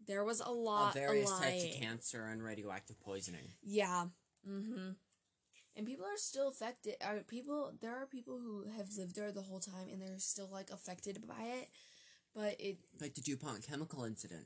There 0.08 0.24
was 0.24 0.40
a 0.40 0.50
lot 0.52 0.90
Of 0.96 1.02
various 1.02 1.32
types 1.32 1.64
of 1.64 1.72
cancer 1.82 2.26
and 2.26 2.44
radioactive 2.44 3.00
poisoning. 3.00 3.48
Yeah. 3.64 4.06
Mm-hmm. 4.48 4.92
And 5.78 5.86
people 5.88 6.06
are 6.06 6.18
still 6.18 6.48
affected. 6.48 6.96
Are 7.04 7.18
people? 7.28 7.74
There 7.82 7.96
are 7.96 8.06
people 8.06 8.40
who 8.40 8.66
have 8.78 8.88
lived 8.98 9.16
there 9.16 9.32
the 9.32 9.42
whole 9.42 9.60
time, 9.60 9.88
and 9.92 10.02
they're 10.02 10.20
still 10.20 10.48
like 10.52 10.70
affected 10.70 11.26
by 11.28 11.44
it. 11.44 11.70
But 12.36 12.56
it, 12.60 12.78
Like 13.02 13.16
the 13.16 13.22
DuPont 13.22 13.64
chemical 13.68 14.04
incident. 14.04 14.46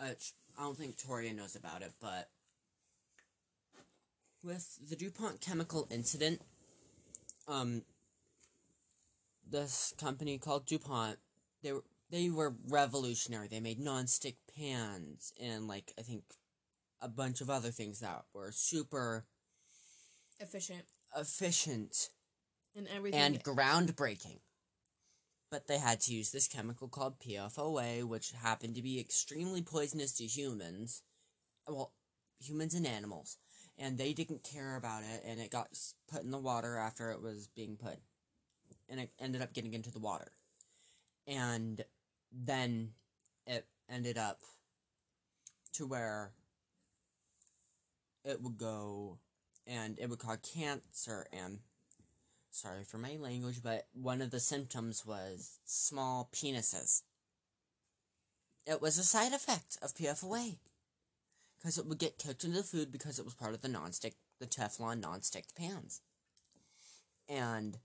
Which 0.00 0.32
I 0.58 0.62
don't 0.62 0.76
think 0.76 0.96
Toria 0.96 1.32
knows 1.32 1.56
about 1.56 1.82
it, 1.82 1.92
but 2.00 2.28
with 4.42 4.78
the 4.88 4.96
DuPont 4.96 5.40
chemical 5.40 5.86
incident, 5.90 6.40
um 7.48 7.82
this 9.50 9.92
company 9.98 10.38
called 10.38 10.66
DuPont, 10.66 11.18
they 11.62 11.72
were 11.72 11.84
they 12.10 12.30
were 12.30 12.54
revolutionary. 12.68 13.48
They 13.48 13.60
made 13.60 13.80
nonstick 13.80 14.36
pans 14.56 15.32
and 15.40 15.66
like 15.66 15.92
I 15.98 16.02
think 16.02 16.22
a 17.00 17.08
bunch 17.08 17.40
of 17.40 17.50
other 17.50 17.70
things 17.70 18.00
that 18.00 18.24
were 18.32 18.52
super 18.52 19.24
efficient 20.40 20.84
efficient 21.16 22.10
and 22.76 22.88
everything. 22.88 23.20
and 23.20 23.42
groundbreaking. 23.44 24.38
But 25.54 25.68
they 25.68 25.78
had 25.78 26.00
to 26.00 26.12
use 26.12 26.32
this 26.32 26.48
chemical 26.48 26.88
called 26.88 27.20
PFOA, 27.20 28.02
which 28.02 28.32
happened 28.32 28.74
to 28.74 28.82
be 28.82 28.98
extremely 28.98 29.62
poisonous 29.62 30.10
to 30.14 30.24
humans. 30.24 31.04
Well, 31.68 31.92
humans 32.40 32.74
and 32.74 32.84
animals. 32.84 33.36
And 33.78 33.96
they 33.96 34.14
didn't 34.14 34.42
care 34.42 34.74
about 34.74 35.04
it, 35.04 35.22
and 35.24 35.38
it 35.38 35.52
got 35.52 35.68
put 36.10 36.24
in 36.24 36.32
the 36.32 36.40
water 36.40 36.76
after 36.76 37.12
it 37.12 37.22
was 37.22 37.46
being 37.54 37.76
put. 37.76 37.98
And 38.88 38.98
it 38.98 39.12
ended 39.20 39.42
up 39.42 39.54
getting 39.54 39.74
into 39.74 39.92
the 39.92 40.00
water. 40.00 40.32
And 41.28 41.84
then 42.32 42.94
it 43.46 43.64
ended 43.88 44.18
up 44.18 44.40
to 45.74 45.86
where 45.86 46.32
it 48.24 48.42
would 48.42 48.58
go 48.58 49.20
and 49.68 50.00
it 50.00 50.10
would 50.10 50.18
cause 50.18 50.38
cancer 50.52 51.28
and 51.32 51.60
sorry 52.54 52.84
for 52.84 52.98
my 52.98 53.16
language, 53.18 53.62
but 53.62 53.86
one 53.92 54.22
of 54.22 54.30
the 54.30 54.40
symptoms 54.40 55.04
was 55.04 55.58
small 55.64 56.30
penises. 56.32 57.02
It 58.66 58.80
was 58.80 58.96
a 58.96 59.04
side 59.04 59.32
effect 59.32 59.76
of 59.82 59.94
PFOA. 59.94 60.58
Because 61.58 61.78
it 61.78 61.86
would 61.86 61.98
get 61.98 62.18
cooked 62.18 62.44
into 62.44 62.58
the 62.58 62.62
food 62.62 62.92
because 62.92 63.18
it 63.18 63.24
was 63.24 63.34
part 63.34 63.54
of 63.54 63.62
the 63.62 63.68
nonstick, 63.68 64.12
the 64.38 64.46
Teflon 64.46 65.02
nonstick 65.02 65.54
pans. 65.56 66.02
And 67.26 67.78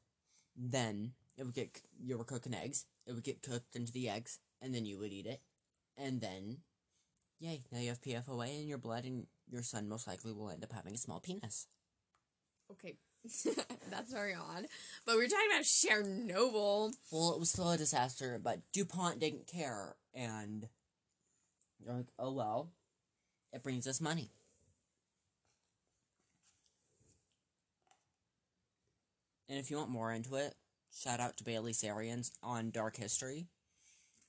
then 0.56 1.14
it 1.38 1.46
would 1.46 1.56
get, 1.56 1.82
you 1.98 2.18
were 2.18 2.26
cooking 2.26 2.54
eggs, 2.54 2.86
it 3.08 3.14
would 3.14 3.24
get 3.24 3.42
cooked 3.42 3.78
into 3.78 3.94
the 3.94 4.10
eggs, 4.10 4.40
and 4.62 4.76
then 4.76 4.86
you 4.86 5.00
would 5.00 5.14
eat 5.14 5.26
it. 5.26 5.42
And 5.98 6.20
then, 6.20 6.58
yay, 7.40 7.62
now 7.72 7.80
you 7.80 7.88
have 7.88 8.02
PFOA 8.02 8.62
in 8.62 8.68
your 8.68 8.78
blood, 8.78 9.06
and 9.06 9.28
your 9.50 9.64
son 9.64 9.88
most 9.88 10.08
likely 10.08 10.34
will 10.34 10.50
end 10.50 10.64
up 10.64 10.74
having 10.74 10.94
a 10.94 10.98
small 10.98 11.22
penis. 11.22 11.68
okay, 12.70 12.98
that's 13.90 14.12
very 14.12 14.34
odd. 14.34 14.66
But 15.06 15.18
we 15.18 15.26
are 15.26 15.28
talking 15.28 15.52
about 15.52 15.64
Chernobyl. 15.64 16.94
Well, 17.12 17.34
it 17.34 17.40
was 17.40 17.50
still 17.52 17.72
a 17.72 17.78
disaster, 17.78 18.40
but 18.42 18.60
DuPont 18.74 19.20
didn't 19.20 19.48
care, 19.48 19.96
and 20.14 20.68
they're 21.80 21.96
like, 21.96 22.08
oh 22.18 22.32
well, 22.32 22.72
it 23.54 23.64
brings 23.64 23.88
us 23.88 24.02
money. 24.02 24.32
And 29.50 29.58
if 29.58 29.72
you 29.72 29.78
want 29.78 29.90
more 29.90 30.14
into 30.14 30.36
it, 30.36 30.54
shout 30.96 31.20
out 31.20 31.38
to 31.38 31.44
Bailey 31.44 31.74
Sarian's 31.74 32.32
on 32.44 32.70
Dark 32.70 32.98
History. 32.98 33.48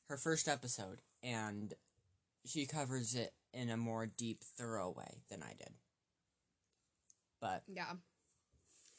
Her 0.08 0.16
first 0.16 0.48
episode, 0.48 1.02
and 1.22 1.74
she 2.46 2.66
covers 2.66 3.14
it 3.14 3.32
in 3.52 3.68
a 3.68 3.76
more 3.76 4.06
deep, 4.06 4.42
thorough 4.42 4.90
way 4.90 5.22
than 5.28 5.42
I 5.42 5.50
did. 5.58 5.74
But 7.40 7.62
Yeah. 7.68 7.92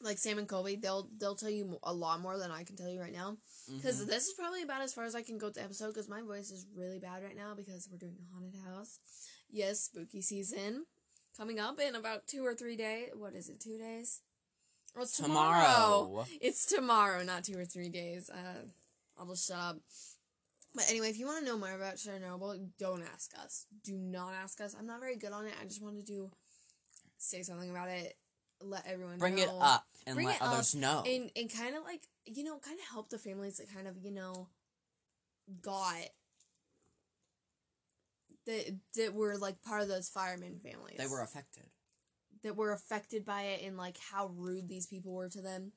Like 0.02 0.18
Sam 0.18 0.38
and 0.38 0.48
Colby, 0.48 0.76
they'll 0.76 1.08
they'll 1.18 1.36
tell 1.36 1.50
you 1.50 1.78
a 1.82 1.92
lot 1.92 2.20
more 2.20 2.38
than 2.38 2.50
I 2.50 2.64
can 2.64 2.76
tell 2.76 2.88
you 2.88 3.00
right 3.00 3.12
now. 3.12 3.36
Because 3.72 4.02
mhm. 4.02 4.08
this 4.08 4.26
is 4.26 4.34
probably 4.34 4.62
about 4.62 4.82
as 4.82 4.92
far 4.92 5.04
as 5.04 5.14
I 5.14 5.22
can 5.22 5.38
go 5.38 5.46
with 5.46 5.54
the 5.54 5.62
episode. 5.62 5.88
Because 5.88 6.08
my 6.08 6.22
voice 6.22 6.50
is 6.50 6.66
really 6.76 6.98
bad 6.98 7.22
right 7.22 7.36
now 7.36 7.54
because 7.56 7.88
we're 7.90 7.98
doing 7.98 8.16
a 8.18 8.34
haunted 8.34 8.60
house. 8.66 8.98
Yes, 9.50 9.80
spooky 9.80 10.22
season 10.22 10.86
coming 11.36 11.60
up 11.60 11.78
in 11.80 11.94
about 11.94 12.26
two 12.26 12.44
or 12.44 12.54
three 12.54 12.76
days. 12.76 13.10
What 13.14 13.34
is 13.34 13.48
it? 13.48 13.60
Two 13.60 13.78
days? 13.78 14.20
Oh, 14.96 15.02
it's 15.02 15.16
tomorrow. 15.16 16.06
tomorrow. 16.06 16.26
It's 16.40 16.66
tomorrow, 16.66 17.22
not 17.22 17.44
two 17.44 17.58
or 17.58 17.64
three 17.64 17.88
days. 17.88 18.28
Uh, 18.28 18.66
I'll 19.18 19.26
just 19.28 19.48
shut 19.48 19.56
up. 19.56 19.78
But 20.74 20.88
anyway, 20.88 21.10
if 21.10 21.18
you 21.18 21.26
want 21.26 21.40
to 21.40 21.44
know 21.44 21.58
more 21.58 21.74
about 21.74 21.96
Chernobyl, 21.96 22.68
don't 22.78 23.02
ask 23.02 23.30
us. 23.42 23.66
Do 23.84 23.94
not 23.94 24.32
ask 24.32 24.60
us. 24.60 24.74
I'm 24.78 24.86
not 24.86 25.00
very 25.00 25.16
good 25.16 25.32
on 25.32 25.46
it. 25.46 25.52
I 25.60 25.64
just 25.64 25.82
wanted 25.82 26.06
to 26.06 26.30
say 27.18 27.42
something 27.42 27.70
about 27.70 27.88
it, 27.88 28.14
let 28.64 28.86
everyone 28.86 29.18
Bring 29.18 29.36
know. 29.36 29.42
it 29.42 29.50
up 29.60 29.84
and 30.06 30.14
Bring 30.16 30.26
let 30.28 30.42
others 30.42 30.74
know. 30.74 31.02
and 31.06 31.30
and 31.36 31.52
kind 31.52 31.76
of 31.76 31.84
like 31.84 32.08
you 32.26 32.44
know 32.44 32.58
kind 32.58 32.78
of 32.78 32.84
help 32.92 33.10
the 33.10 33.18
families 33.18 33.56
that 33.58 33.72
kind 33.72 33.86
of 33.88 33.96
you 34.02 34.10
know 34.12 34.48
got 35.60 35.96
that 38.46 38.74
that 38.96 39.14
were 39.14 39.36
like 39.38 39.62
part 39.62 39.82
of 39.82 39.88
those 39.88 40.08
firemen 40.08 40.58
families. 40.62 40.96
They 40.98 41.06
were 41.06 41.22
affected. 41.22 41.64
that 42.42 42.56
were 42.56 42.72
affected 42.72 43.24
by 43.24 43.42
it 43.42 43.62
and 43.64 43.76
like 43.76 43.96
how 44.10 44.28
rude 44.36 44.68
these 44.68 44.86
people 44.86 45.12
were 45.12 45.28
to 45.28 45.40
them. 45.42 45.72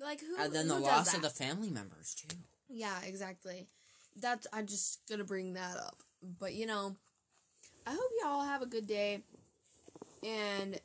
Like 0.00 0.20
who 0.20 0.36
And 0.42 0.52
then 0.52 0.68
the 0.68 0.78
loss 0.78 1.12
of 1.14 1.22
the 1.22 1.30
family 1.30 1.70
members 1.70 2.14
too. 2.14 2.36
yeah 2.68 2.98
exactly. 3.04 3.68
That's 4.20 4.46
i'm 4.52 4.66
just 4.66 5.00
gonna 5.08 5.24
bring 5.24 5.54
that 5.54 5.76
up. 5.76 5.96
But 6.40 6.54
you 6.54 6.66
know 6.66 6.96
i 7.86 7.90
hope 7.90 8.10
y'all 8.22 8.42
have 8.44 8.62
a 8.62 8.66
good 8.66 8.86
day. 8.86 9.22
And 10.24 10.80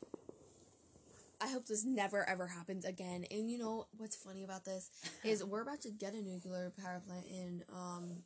I 1.40 1.48
hope 1.48 1.66
this 1.66 1.84
never 1.84 2.28
ever 2.28 2.46
happens 2.46 2.84
again. 2.84 3.24
And 3.30 3.50
you 3.50 3.58
know 3.58 3.86
what's 3.96 4.16
funny 4.16 4.44
about 4.44 4.64
this 4.64 4.90
is 5.22 5.44
we're 5.44 5.62
about 5.62 5.80
to 5.82 5.90
get 5.90 6.14
a 6.14 6.22
nuclear 6.22 6.72
power 6.82 7.02
plant 7.06 7.26
in 7.26 7.62
um 7.72 8.22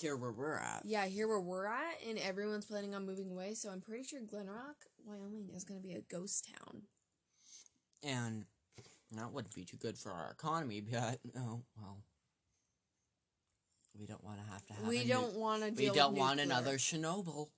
Here 0.00 0.16
where 0.16 0.32
we're 0.32 0.56
at. 0.56 0.82
yeah, 0.84 1.06
here 1.06 1.28
where 1.28 1.40
we're 1.40 1.66
at 1.66 1.94
and 2.06 2.18
everyone's 2.18 2.66
planning 2.66 2.94
on 2.94 3.06
moving 3.06 3.30
away, 3.30 3.54
so 3.54 3.70
I'm 3.70 3.80
pretty 3.80 4.04
sure 4.04 4.20
Glenrock, 4.20 4.76
Wyoming 5.04 5.50
is 5.54 5.64
going 5.64 5.80
to 5.80 5.86
be 5.86 5.94
a 5.94 6.00
ghost 6.00 6.48
town. 6.48 6.82
And 8.02 8.44
that 9.16 9.32
wouldn't 9.32 9.54
be 9.54 9.64
too 9.64 9.76
good 9.76 9.98
for 9.98 10.12
our 10.12 10.30
economy, 10.30 10.80
but 10.80 11.20
oh 11.38 11.62
well. 11.76 11.98
We 13.98 14.06
don't 14.06 14.22
want 14.24 14.38
to 14.38 14.50
have 14.52 14.64
to 14.66 14.72
have. 14.72 14.86
we 14.86 15.04
don't 15.04 15.34
want 15.34 15.62
to 15.64 15.70
We 15.72 15.90
don't 15.90 16.14
want 16.14 16.40
another 16.40 16.76
Chernobyl. 16.78 17.48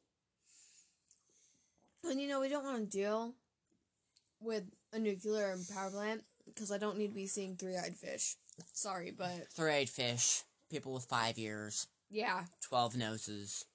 And 2.04 2.20
you 2.20 2.26
know, 2.26 2.40
we 2.40 2.48
don't 2.48 2.64
want 2.64 2.90
to 2.90 2.98
deal 2.98 3.34
with 4.42 4.64
a 4.92 4.98
nuclear 4.98 5.56
power 5.72 5.90
plant 5.90 6.24
because 6.46 6.70
I 6.72 6.78
don't 6.78 6.98
need 6.98 7.08
to 7.08 7.14
be 7.14 7.26
seeing 7.26 7.56
three-eyed 7.56 7.96
fish. 7.96 8.36
Sorry, 8.72 9.10
but 9.16 9.48
Three-eyed 9.52 9.88
fish. 9.88 10.42
People 10.70 10.92
with 10.94 11.04
five 11.04 11.38
ears, 11.38 11.86
yeah, 12.10 12.44
twelve 12.62 12.96
noses. 12.96 13.66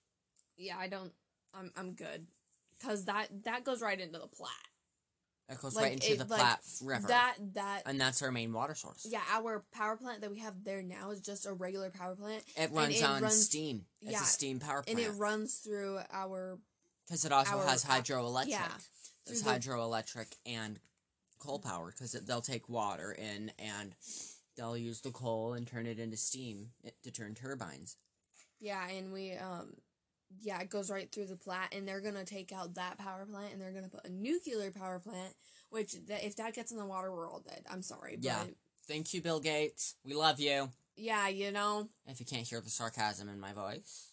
yeah, 0.57 0.77
I 0.79 0.87
don't. 0.87 1.11
I'm 1.53 1.71
I'm 1.77 1.93
good 1.93 2.25
because 2.79 3.05
that 3.05 3.27
that 3.43 3.63
goes 3.63 3.81
right 3.83 3.99
into 3.99 4.17
the 4.19 4.27
Platte. 4.27 4.51
That 5.47 5.61
goes 5.61 5.75
Like, 5.75 5.83
right 5.83 5.93
into 5.93 6.11
it- 6.13 6.17
the 6.17 6.25
like, 6.25 6.39
Platte 6.39 6.59
River, 6.83 7.07
That 7.07 7.35
that 7.53 7.83
and 7.85 8.01
that's 8.01 8.21
our 8.23 8.31
main 8.31 8.51
water 8.51 8.73
source. 8.75 9.05
yeah, 9.09 9.21
our 9.31 9.63
power 9.73 9.95
plant 9.95 10.21
that 10.21 10.31
we 10.31 10.39
have 10.39 10.63
there 10.63 10.81
now 10.83 11.11
is 11.11 11.21
just 11.21 11.45
a 11.45 11.53
regular 11.53 11.89
power 11.91 12.15
plant, 12.15 12.43
It 12.57 12.71
runs 12.71 12.99
it 12.99 13.03
on 13.03 13.21
runs- 13.21 13.45
steam. 13.45 13.85
It's 14.01 14.11
yeah, 14.13 14.21
a 14.21 14.25
steam 14.25 14.59
power 14.59 14.81
plant, 14.83 14.99
and 14.99 15.07
it 15.07 15.11
runs 15.11 15.55
through 15.55 15.99
our 16.11 16.57
because 17.05 17.25
it 17.25 17.31
also 17.31 17.59
our- 17.59 17.65
has 17.67 17.85
hydroelectric. 17.85 18.47
yeah, 18.47 18.67
It's 19.29 19.41
the- 19.41 19.49
hydroelectric 19.51 20.33
and 20.45 20.79
coal 21.39 21.59
power 21.59 21.91
because 21.91 22.11
they'll 22.13 22.41
take 22.41 22.67
water 22.69 23.11
in 23.11 23.51
and 23.59 23.95
they'll 24.55 24.77
use 24.77 25.01
the 25.01 25.11
coal 25.11 25.53
and 25.53 25.67
turn 25.67 25.85
it 25.85 25.99
into 25.99 26.17
steam 26.17 26.71
to 27.03 27.11
turn 27.11 27.35
turbines. 27.35 27.97
yeah, 28.59 28.87
and 28.89 29.13
we 29.13 29.33
um 29.33 29.73
yeah, 30.41 30.59
it 30.59 30.69
goes 30.69 30.89
right 30.91 31.09
through 31.09 31.27
the 31.27 31.37
Platte, 31.37 31.73
and 31.73 31.87
they're 31.87 32.01
gonna 32.01 32.25
take 32.25 32.51
out 32.51 32.73
that 32.73 32.97
power 32.97 33.25
plant, 33.25 33.53
and 33.53 33.61
they're 33.61 33.71
gonna 33.71 33.87
put 33.87 34.03
a 34.05 34.09
nuclear 34.09 34.71
power 34.71 34.99
plant. 34.99 35.33
Which 35.69 35.93
that 36.07 36.25
if 36.25 36.35
that 36.37 36.53
gets 36.53 36.71
in 36.71 36.77
the 36.77 36.85
water, 36.85 37.11
we're 37.13 37.29
all 37.29 37.39
dead. 37.39 37.65
I'm 37.69 37.81
sorry, 37.81 38.15
but 38.15 38.25
Yeah. 38.25 38.45
Thank 38.87 39.13
you, 39.13 39.21
Bill 39.21 39.39
Gates. 39.39 39.95
We 40.03 40.13
love 40.13 40.39
you. 40.39 40.71
yeah, 40.95 41.27
you 41.27 41.51
know, 41.51 41.89
If 42.07 42.19
you 42.19 42.25
can't 42.25 42.47
hear 42.47 42.59
the 42.61 42.69
sarcasm 42.69 43.29
in 43.29 43.39
my 43.39 43.53
voice. 43.53 44.11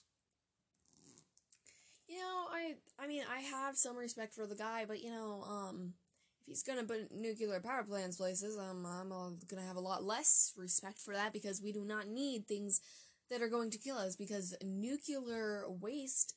You 2.09 2.19
know, 2.19 2.45
I 2.53 2.75
I 2.99 3.07
mean, 3.07 3.23
I 3.31 3.41
have 3.41 3.77
some 3.77 3.97
respect 3.97 4.35
for 4.35 4.47
the 4.47 4.55
guy, 4.57 4.85
but 4.87 5.03
you 5.03 5.11
know, 5.11 5.43
um, 5.49 5.95
if 6.47 6.51
he's 6.53 6.63
gonna 6.63 6.85
put 6.85 7.13
nuclear 7.13 7.61
power 7.61 7.85
plants 7.85 8.17
places, 8.19 8.59
um, 8.59 8.85
I'm 8.87 9.09
gonna 9.49 9.67
have 9.67 9.77
a 9.77 9.81
lot 9.81 10.05
less 10.05 10.53
respect 10.57 10.99
for 11.01 11.15
that 11.15 11.33
because 11.33 11.63
we 11.63 11.73
do 11.73 11.85
not 11.85 12.07
need 12.09 12.47
things 12.47 12.81
that 13.31 13.41
are 13.41 13.49
going 13.49 13.71
to 13.71 13.79
kill 13.79 13.97
us 13.97 14.17
because 14.17 14.55
nuclear 14.65 15.65
waste. 15.69 16.35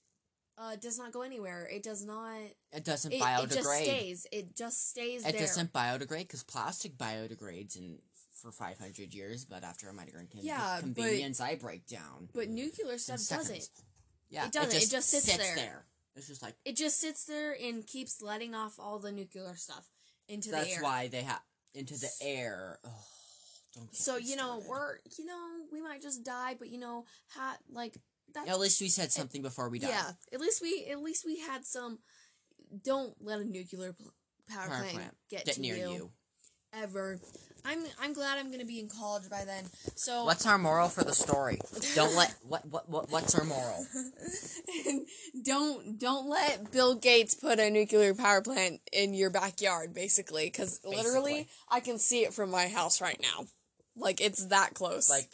Uh, 0.59 0.75
does 0.75 0.97
not 0.97 1.11
go 1.11 1.21
anywhere. 1.21 1.69
It 1.71 1.83
does 1.83 2.03
not. 2.03 2.35
It 2.73 2.83
doesn't 2.83 3.11
It, 3.13 3.21
biodegrade. 3.21 3.43
it 3.43 3.49
just 3.53 3.69
stays. 3.83 4.27
It 4.31 4.55
just 4.55 4.89
stays 4.89 5.23
It 5.23 5.33
there. 5.33 5.41
doesn't 5.41 5.71
biodegrade 5.71 6.21
because 6.21 6.41
plastic 6.41 6.97
biodegrades 6.97 7.75
in 7.77 7.99
for 8.41 8.51
500 8.51 9.13
years, 9.13 9.45
but 9.45 9.63
after 9.63 9.87
a 9.87 9.93
migrant 9.93 10.31
Yeah, 10.33 10.77
but- 10.77 10.95
convenience, 10.95 11.39
I 11.39 11.57
break 11.57 11.85
down. 11.85 12.29
But 12.33 12.49
nuclear 12.49 12.97
stuff 12.97 13.19
doesn't. 13.27 13.69
Yeah, 14.29 14.45
It 14.47 14.51
doesn't, 14.51 14.81
it 14.81 14.89
just 14.89 15.09
sits 15.09 15.25
there. 15.37 15.55
there. 15.55 15.85
It's 16.15 16.27
just 16.27 16.41
like 16.41 16.55
It 16.65 16.75
just 16.75 16.99
sits 16.99 17.25
there 17.25 17.55
and 17.61 17.85
keeps 17.85 18.21
letting 18.21 18.53
off 18.55 18.75
all 18.79 18.99
the 18.99 19.11
nuclear 19.11 19.55
stuff 19.55 19.87
into 20.27 20.49
the 20.49 20.57
air. 20.57 20.65
that's 20.65 20.81
why 20.81 21.07
they 21.07 21.21
have 21.23 21.41
into 21.73 21.93
the 21.95 22.09
air. 22.21 22.79
Oh, 22.85 22.89
don't 23.75 23.85
get 23.91 23.95
So 23.95 24.17
you 24.17 24.35
know 24.35 24.59
started. 24.61 24.69
we're 24.69 24.97
you 25.17 25.25
know 25.25 25.47
we 25.71 25.81
might 25.81 26.01
just 26.01 26.23
die, 26.25 26.55
but 26.57 26.69
you 26.69 26.79
know 26.79 27.05
like 27.71 27.95
that's 28.33 28.49
At 28.49 28.59
least 28.59 28.81
we 28.81 28.89
said 28.89 29.11
something 29.11 29.41
before 29.41 29.69
we 29.69 29.79
died. 29.79 29.89
yeah. 29.89 30.11
At 30.33 30.41
least 30.41 30.61
we 30.61 30.87
at 30.91 30.99
least 31.01 31.23
we 31.25 31.39
had 31.39 31.65
some. 31.65 31.99
Don't 32.83 33.13
let 33.21 33.39
a 33.39 33.45
nuclear 33.45 33.93
pl- 33.93 34.11
power, 34.49 34.67
Power 34.67 34.79
plant, 34.79 34.93
plant 34.95 35.15
get, 35.29 35.57
near 35.57 35.75
you, 35.77 35.89
you. 35.93 36.11
ever. 36.73 37.17
I'm 37.65 37.79
I'm 38.01 38.13
glad 38.13 38.37
I'm 38.37 38.51
gonna 38.51 38.65
be 38.65 38.79
in 38.79 38.89
college 38.89 39.29
by 39.29 39.43
then. 39.45 39.65
So 39.95 40.25
What's 40.25 40.45
our 40.45 40.57
moral 40.57 40.89
for 40.89 41.03
the 41.03 41.13
story? 41.13 41.59
Don't 41.95 42.15
let 42.15 42.33
what 42.47 42.65
what 42.65 42.89
what 42.89 43.09
what's 43.11 43.35
our 43.35 43.43
moral? 43.43 43.85
don't 45.43 45.99
don't 45.99 46.27
let 46.29 46.71
Bill 46.71 46.95
Gates 46.95 47.35
put 47.35 47.59
a 47.59 47.69
nuclear 47.69 48.13
power 48.13 48.41
plant 48.41 48.81
in 48.91 49.13
your 49.13 49.29
backyard, 49.29 49.93
basically, 49.93 50.45
because 50.45 50.79
literally 50.85 51.47
I 51.69 51.79
can 51.79 51.99
see 51.99 52.23
it 52.23 52.33
from 52.33 52.49
my 52.51 52.67
house 52.67 53.01
right 53.01 53.19
now. 53.21 53.45
Like 53.95 54.21
it's 54.21 54.45
that 54.47 54.73
close. 54.73 55.09
Like 55.09 55.29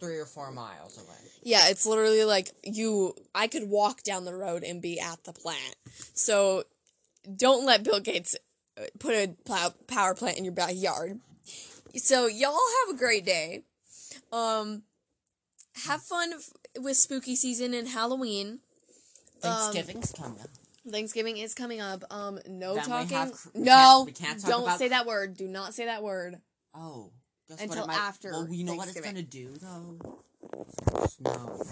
three 0.00 0.18
or 0.18 0.26
four 0.26 0.52
miles 0.52 0.96
away. 0.96 1.16
yeah, 1.42 1.68
it's 1.68 1.84
literally 1.86 2.24
like 2.24 2.50
you. 2.62 3.14
I 3.34 3.46
could 3.48 3.68
walk 3.68 4.02
down 4.02 4.24
the 4.24 4.34
road 4.34 4.62
and 4.62 4.80
be 4.80 5.00
at 5.00 5.24
the 5.24 5.32
plant. 5.32 5.74
So 6.14 6.64
don't 7.36 7.66
let 7.66 7.82
Bill 7.84 8.00
Gates 8.00 8.36
uh, 8.80 8.84
put 9.00 9.14
a 9.14 9.34
plow- 9.44 9.74
power 9.86 10.14
plant 10.14 10.38
in 10.38 10.44
your 10.44 10.54
backyard. 10.54 11.18
So 11.96 12.26
y'all 12.26 12.52
have 12.86 12.94
a 12.94 12.98
great 12.98 13.24
day. 13.24 13.62
Um, 14.32 14.82
have 15.86 16.02
fun 16.02 16.32
f- 16.34 16.50
with 16.82 16.96
spooky 16.96 17.36
season 17.36 17.74
and 17.74 17.88
Halloween. 17.88 18.60
Um, 19.42 19.52
Thanksgiving's 19.72 20.12
coming. 20.12 20.38
Thanksgiving 20.90 21.36
is 21.36 21.54
coming 21.54 21.80
up. 21.80 22.02
Um, 22.10 22.38
no 22.48 22.74
Then 22.74 22.84
we 22.84 22.88
talking. 22.90 23.08
have 23.16 23.32
cr- 23.32 23.48
we 23.54 23.60
no, 23.62 23.72
can't- 23.72 24.06
we 24.06 24.12
can't 24.12 24.40
talk 24.40 24.50
don't 24.50 24.62
about- 24.64 24.78
say 24.78 24.88
that 24.88 25.06
word. 25.06 25.36
Do 25.36 25.46
not 25.48 25.74
say 25.74 25.86
that 25.86 26.02
word. 26.02 26.40
Oh. 26.74 27.12
Guess 27.48 27.62
Until 27.62 27.86
might, 27.86 27.96
after 27.96 28.30
Well, 28.30 28.48
you 28.52 28.64
know 28.64 28.74
what 28.74 28.88
it's 28.88 29.00
gonna 29.00 29.22
do 29.22 29.54
though. 29.60 30.22
Snow. 31.08 31.62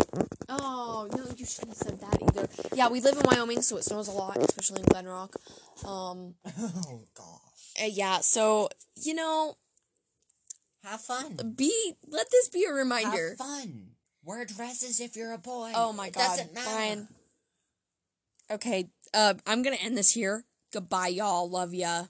Oh 0.48 1.06
no, 1.14 1.24
you 1.36 1.44
shouldn't 1.44 1.76
have 1.76 1.76
said 1.76 2.00
that 2.00 2.22
either. 2.22 2.48
Yeah, 2.74 2.88
we 2.88 3.00
live 3.00 3.16
in 3.18 3.22
Wyoming, 3.24 3.60
so 3.60 3.76
it 3.76 3.84
snows 3.84 4.08
a 4.08 4.12
lot, 4.12 4.38
especially 4.38 4.80
in 4.80 4.86
Glenrock. 4.86 5.34
Um, 5.86 6.34
Oh 6.58 7.02
gosh. 7.14 7.82
uh, 7.82 7.84
yeah. 7.90 8.20
So 8.20 8.70
you 8.96 9.12
know, 9.14 9.56
Have 10.86 11.00
fun. 11.00 11.54
be 11.56 11.94
let 12.06 12.30
this 12.30 12.48
be 12.48 12.64
a 12.64 12.72
reminder. 12.72 13.30
Have 13.30 13.38
fun. 13.38 13.90
Wear 14.22 14.44
dresses 14.44 15.00
if 15.00 15.16
you're 15.16 15.32
a 15.32 15.38
boy. 15.38 15.72
Oh 15.74 15.92
my 15.92 16.06
It 16.06 16.14
God, 16.14 16.20
doesn't 16.20 16.54
matter. 16.54 16.70
Brian. 16.70 17.08
Okay, 18.50 18.88
uh, 19.12 19.34
I'm 19.46 19.62
gonna 19.62 19.76
end 19.82 19.98
this 19.98 20.12
here. 20.12 20.44
Goodbye, 20.72 21.08
y'all. 21.08 21.50
Love 21.50 21.74
ya. 21.74 22.04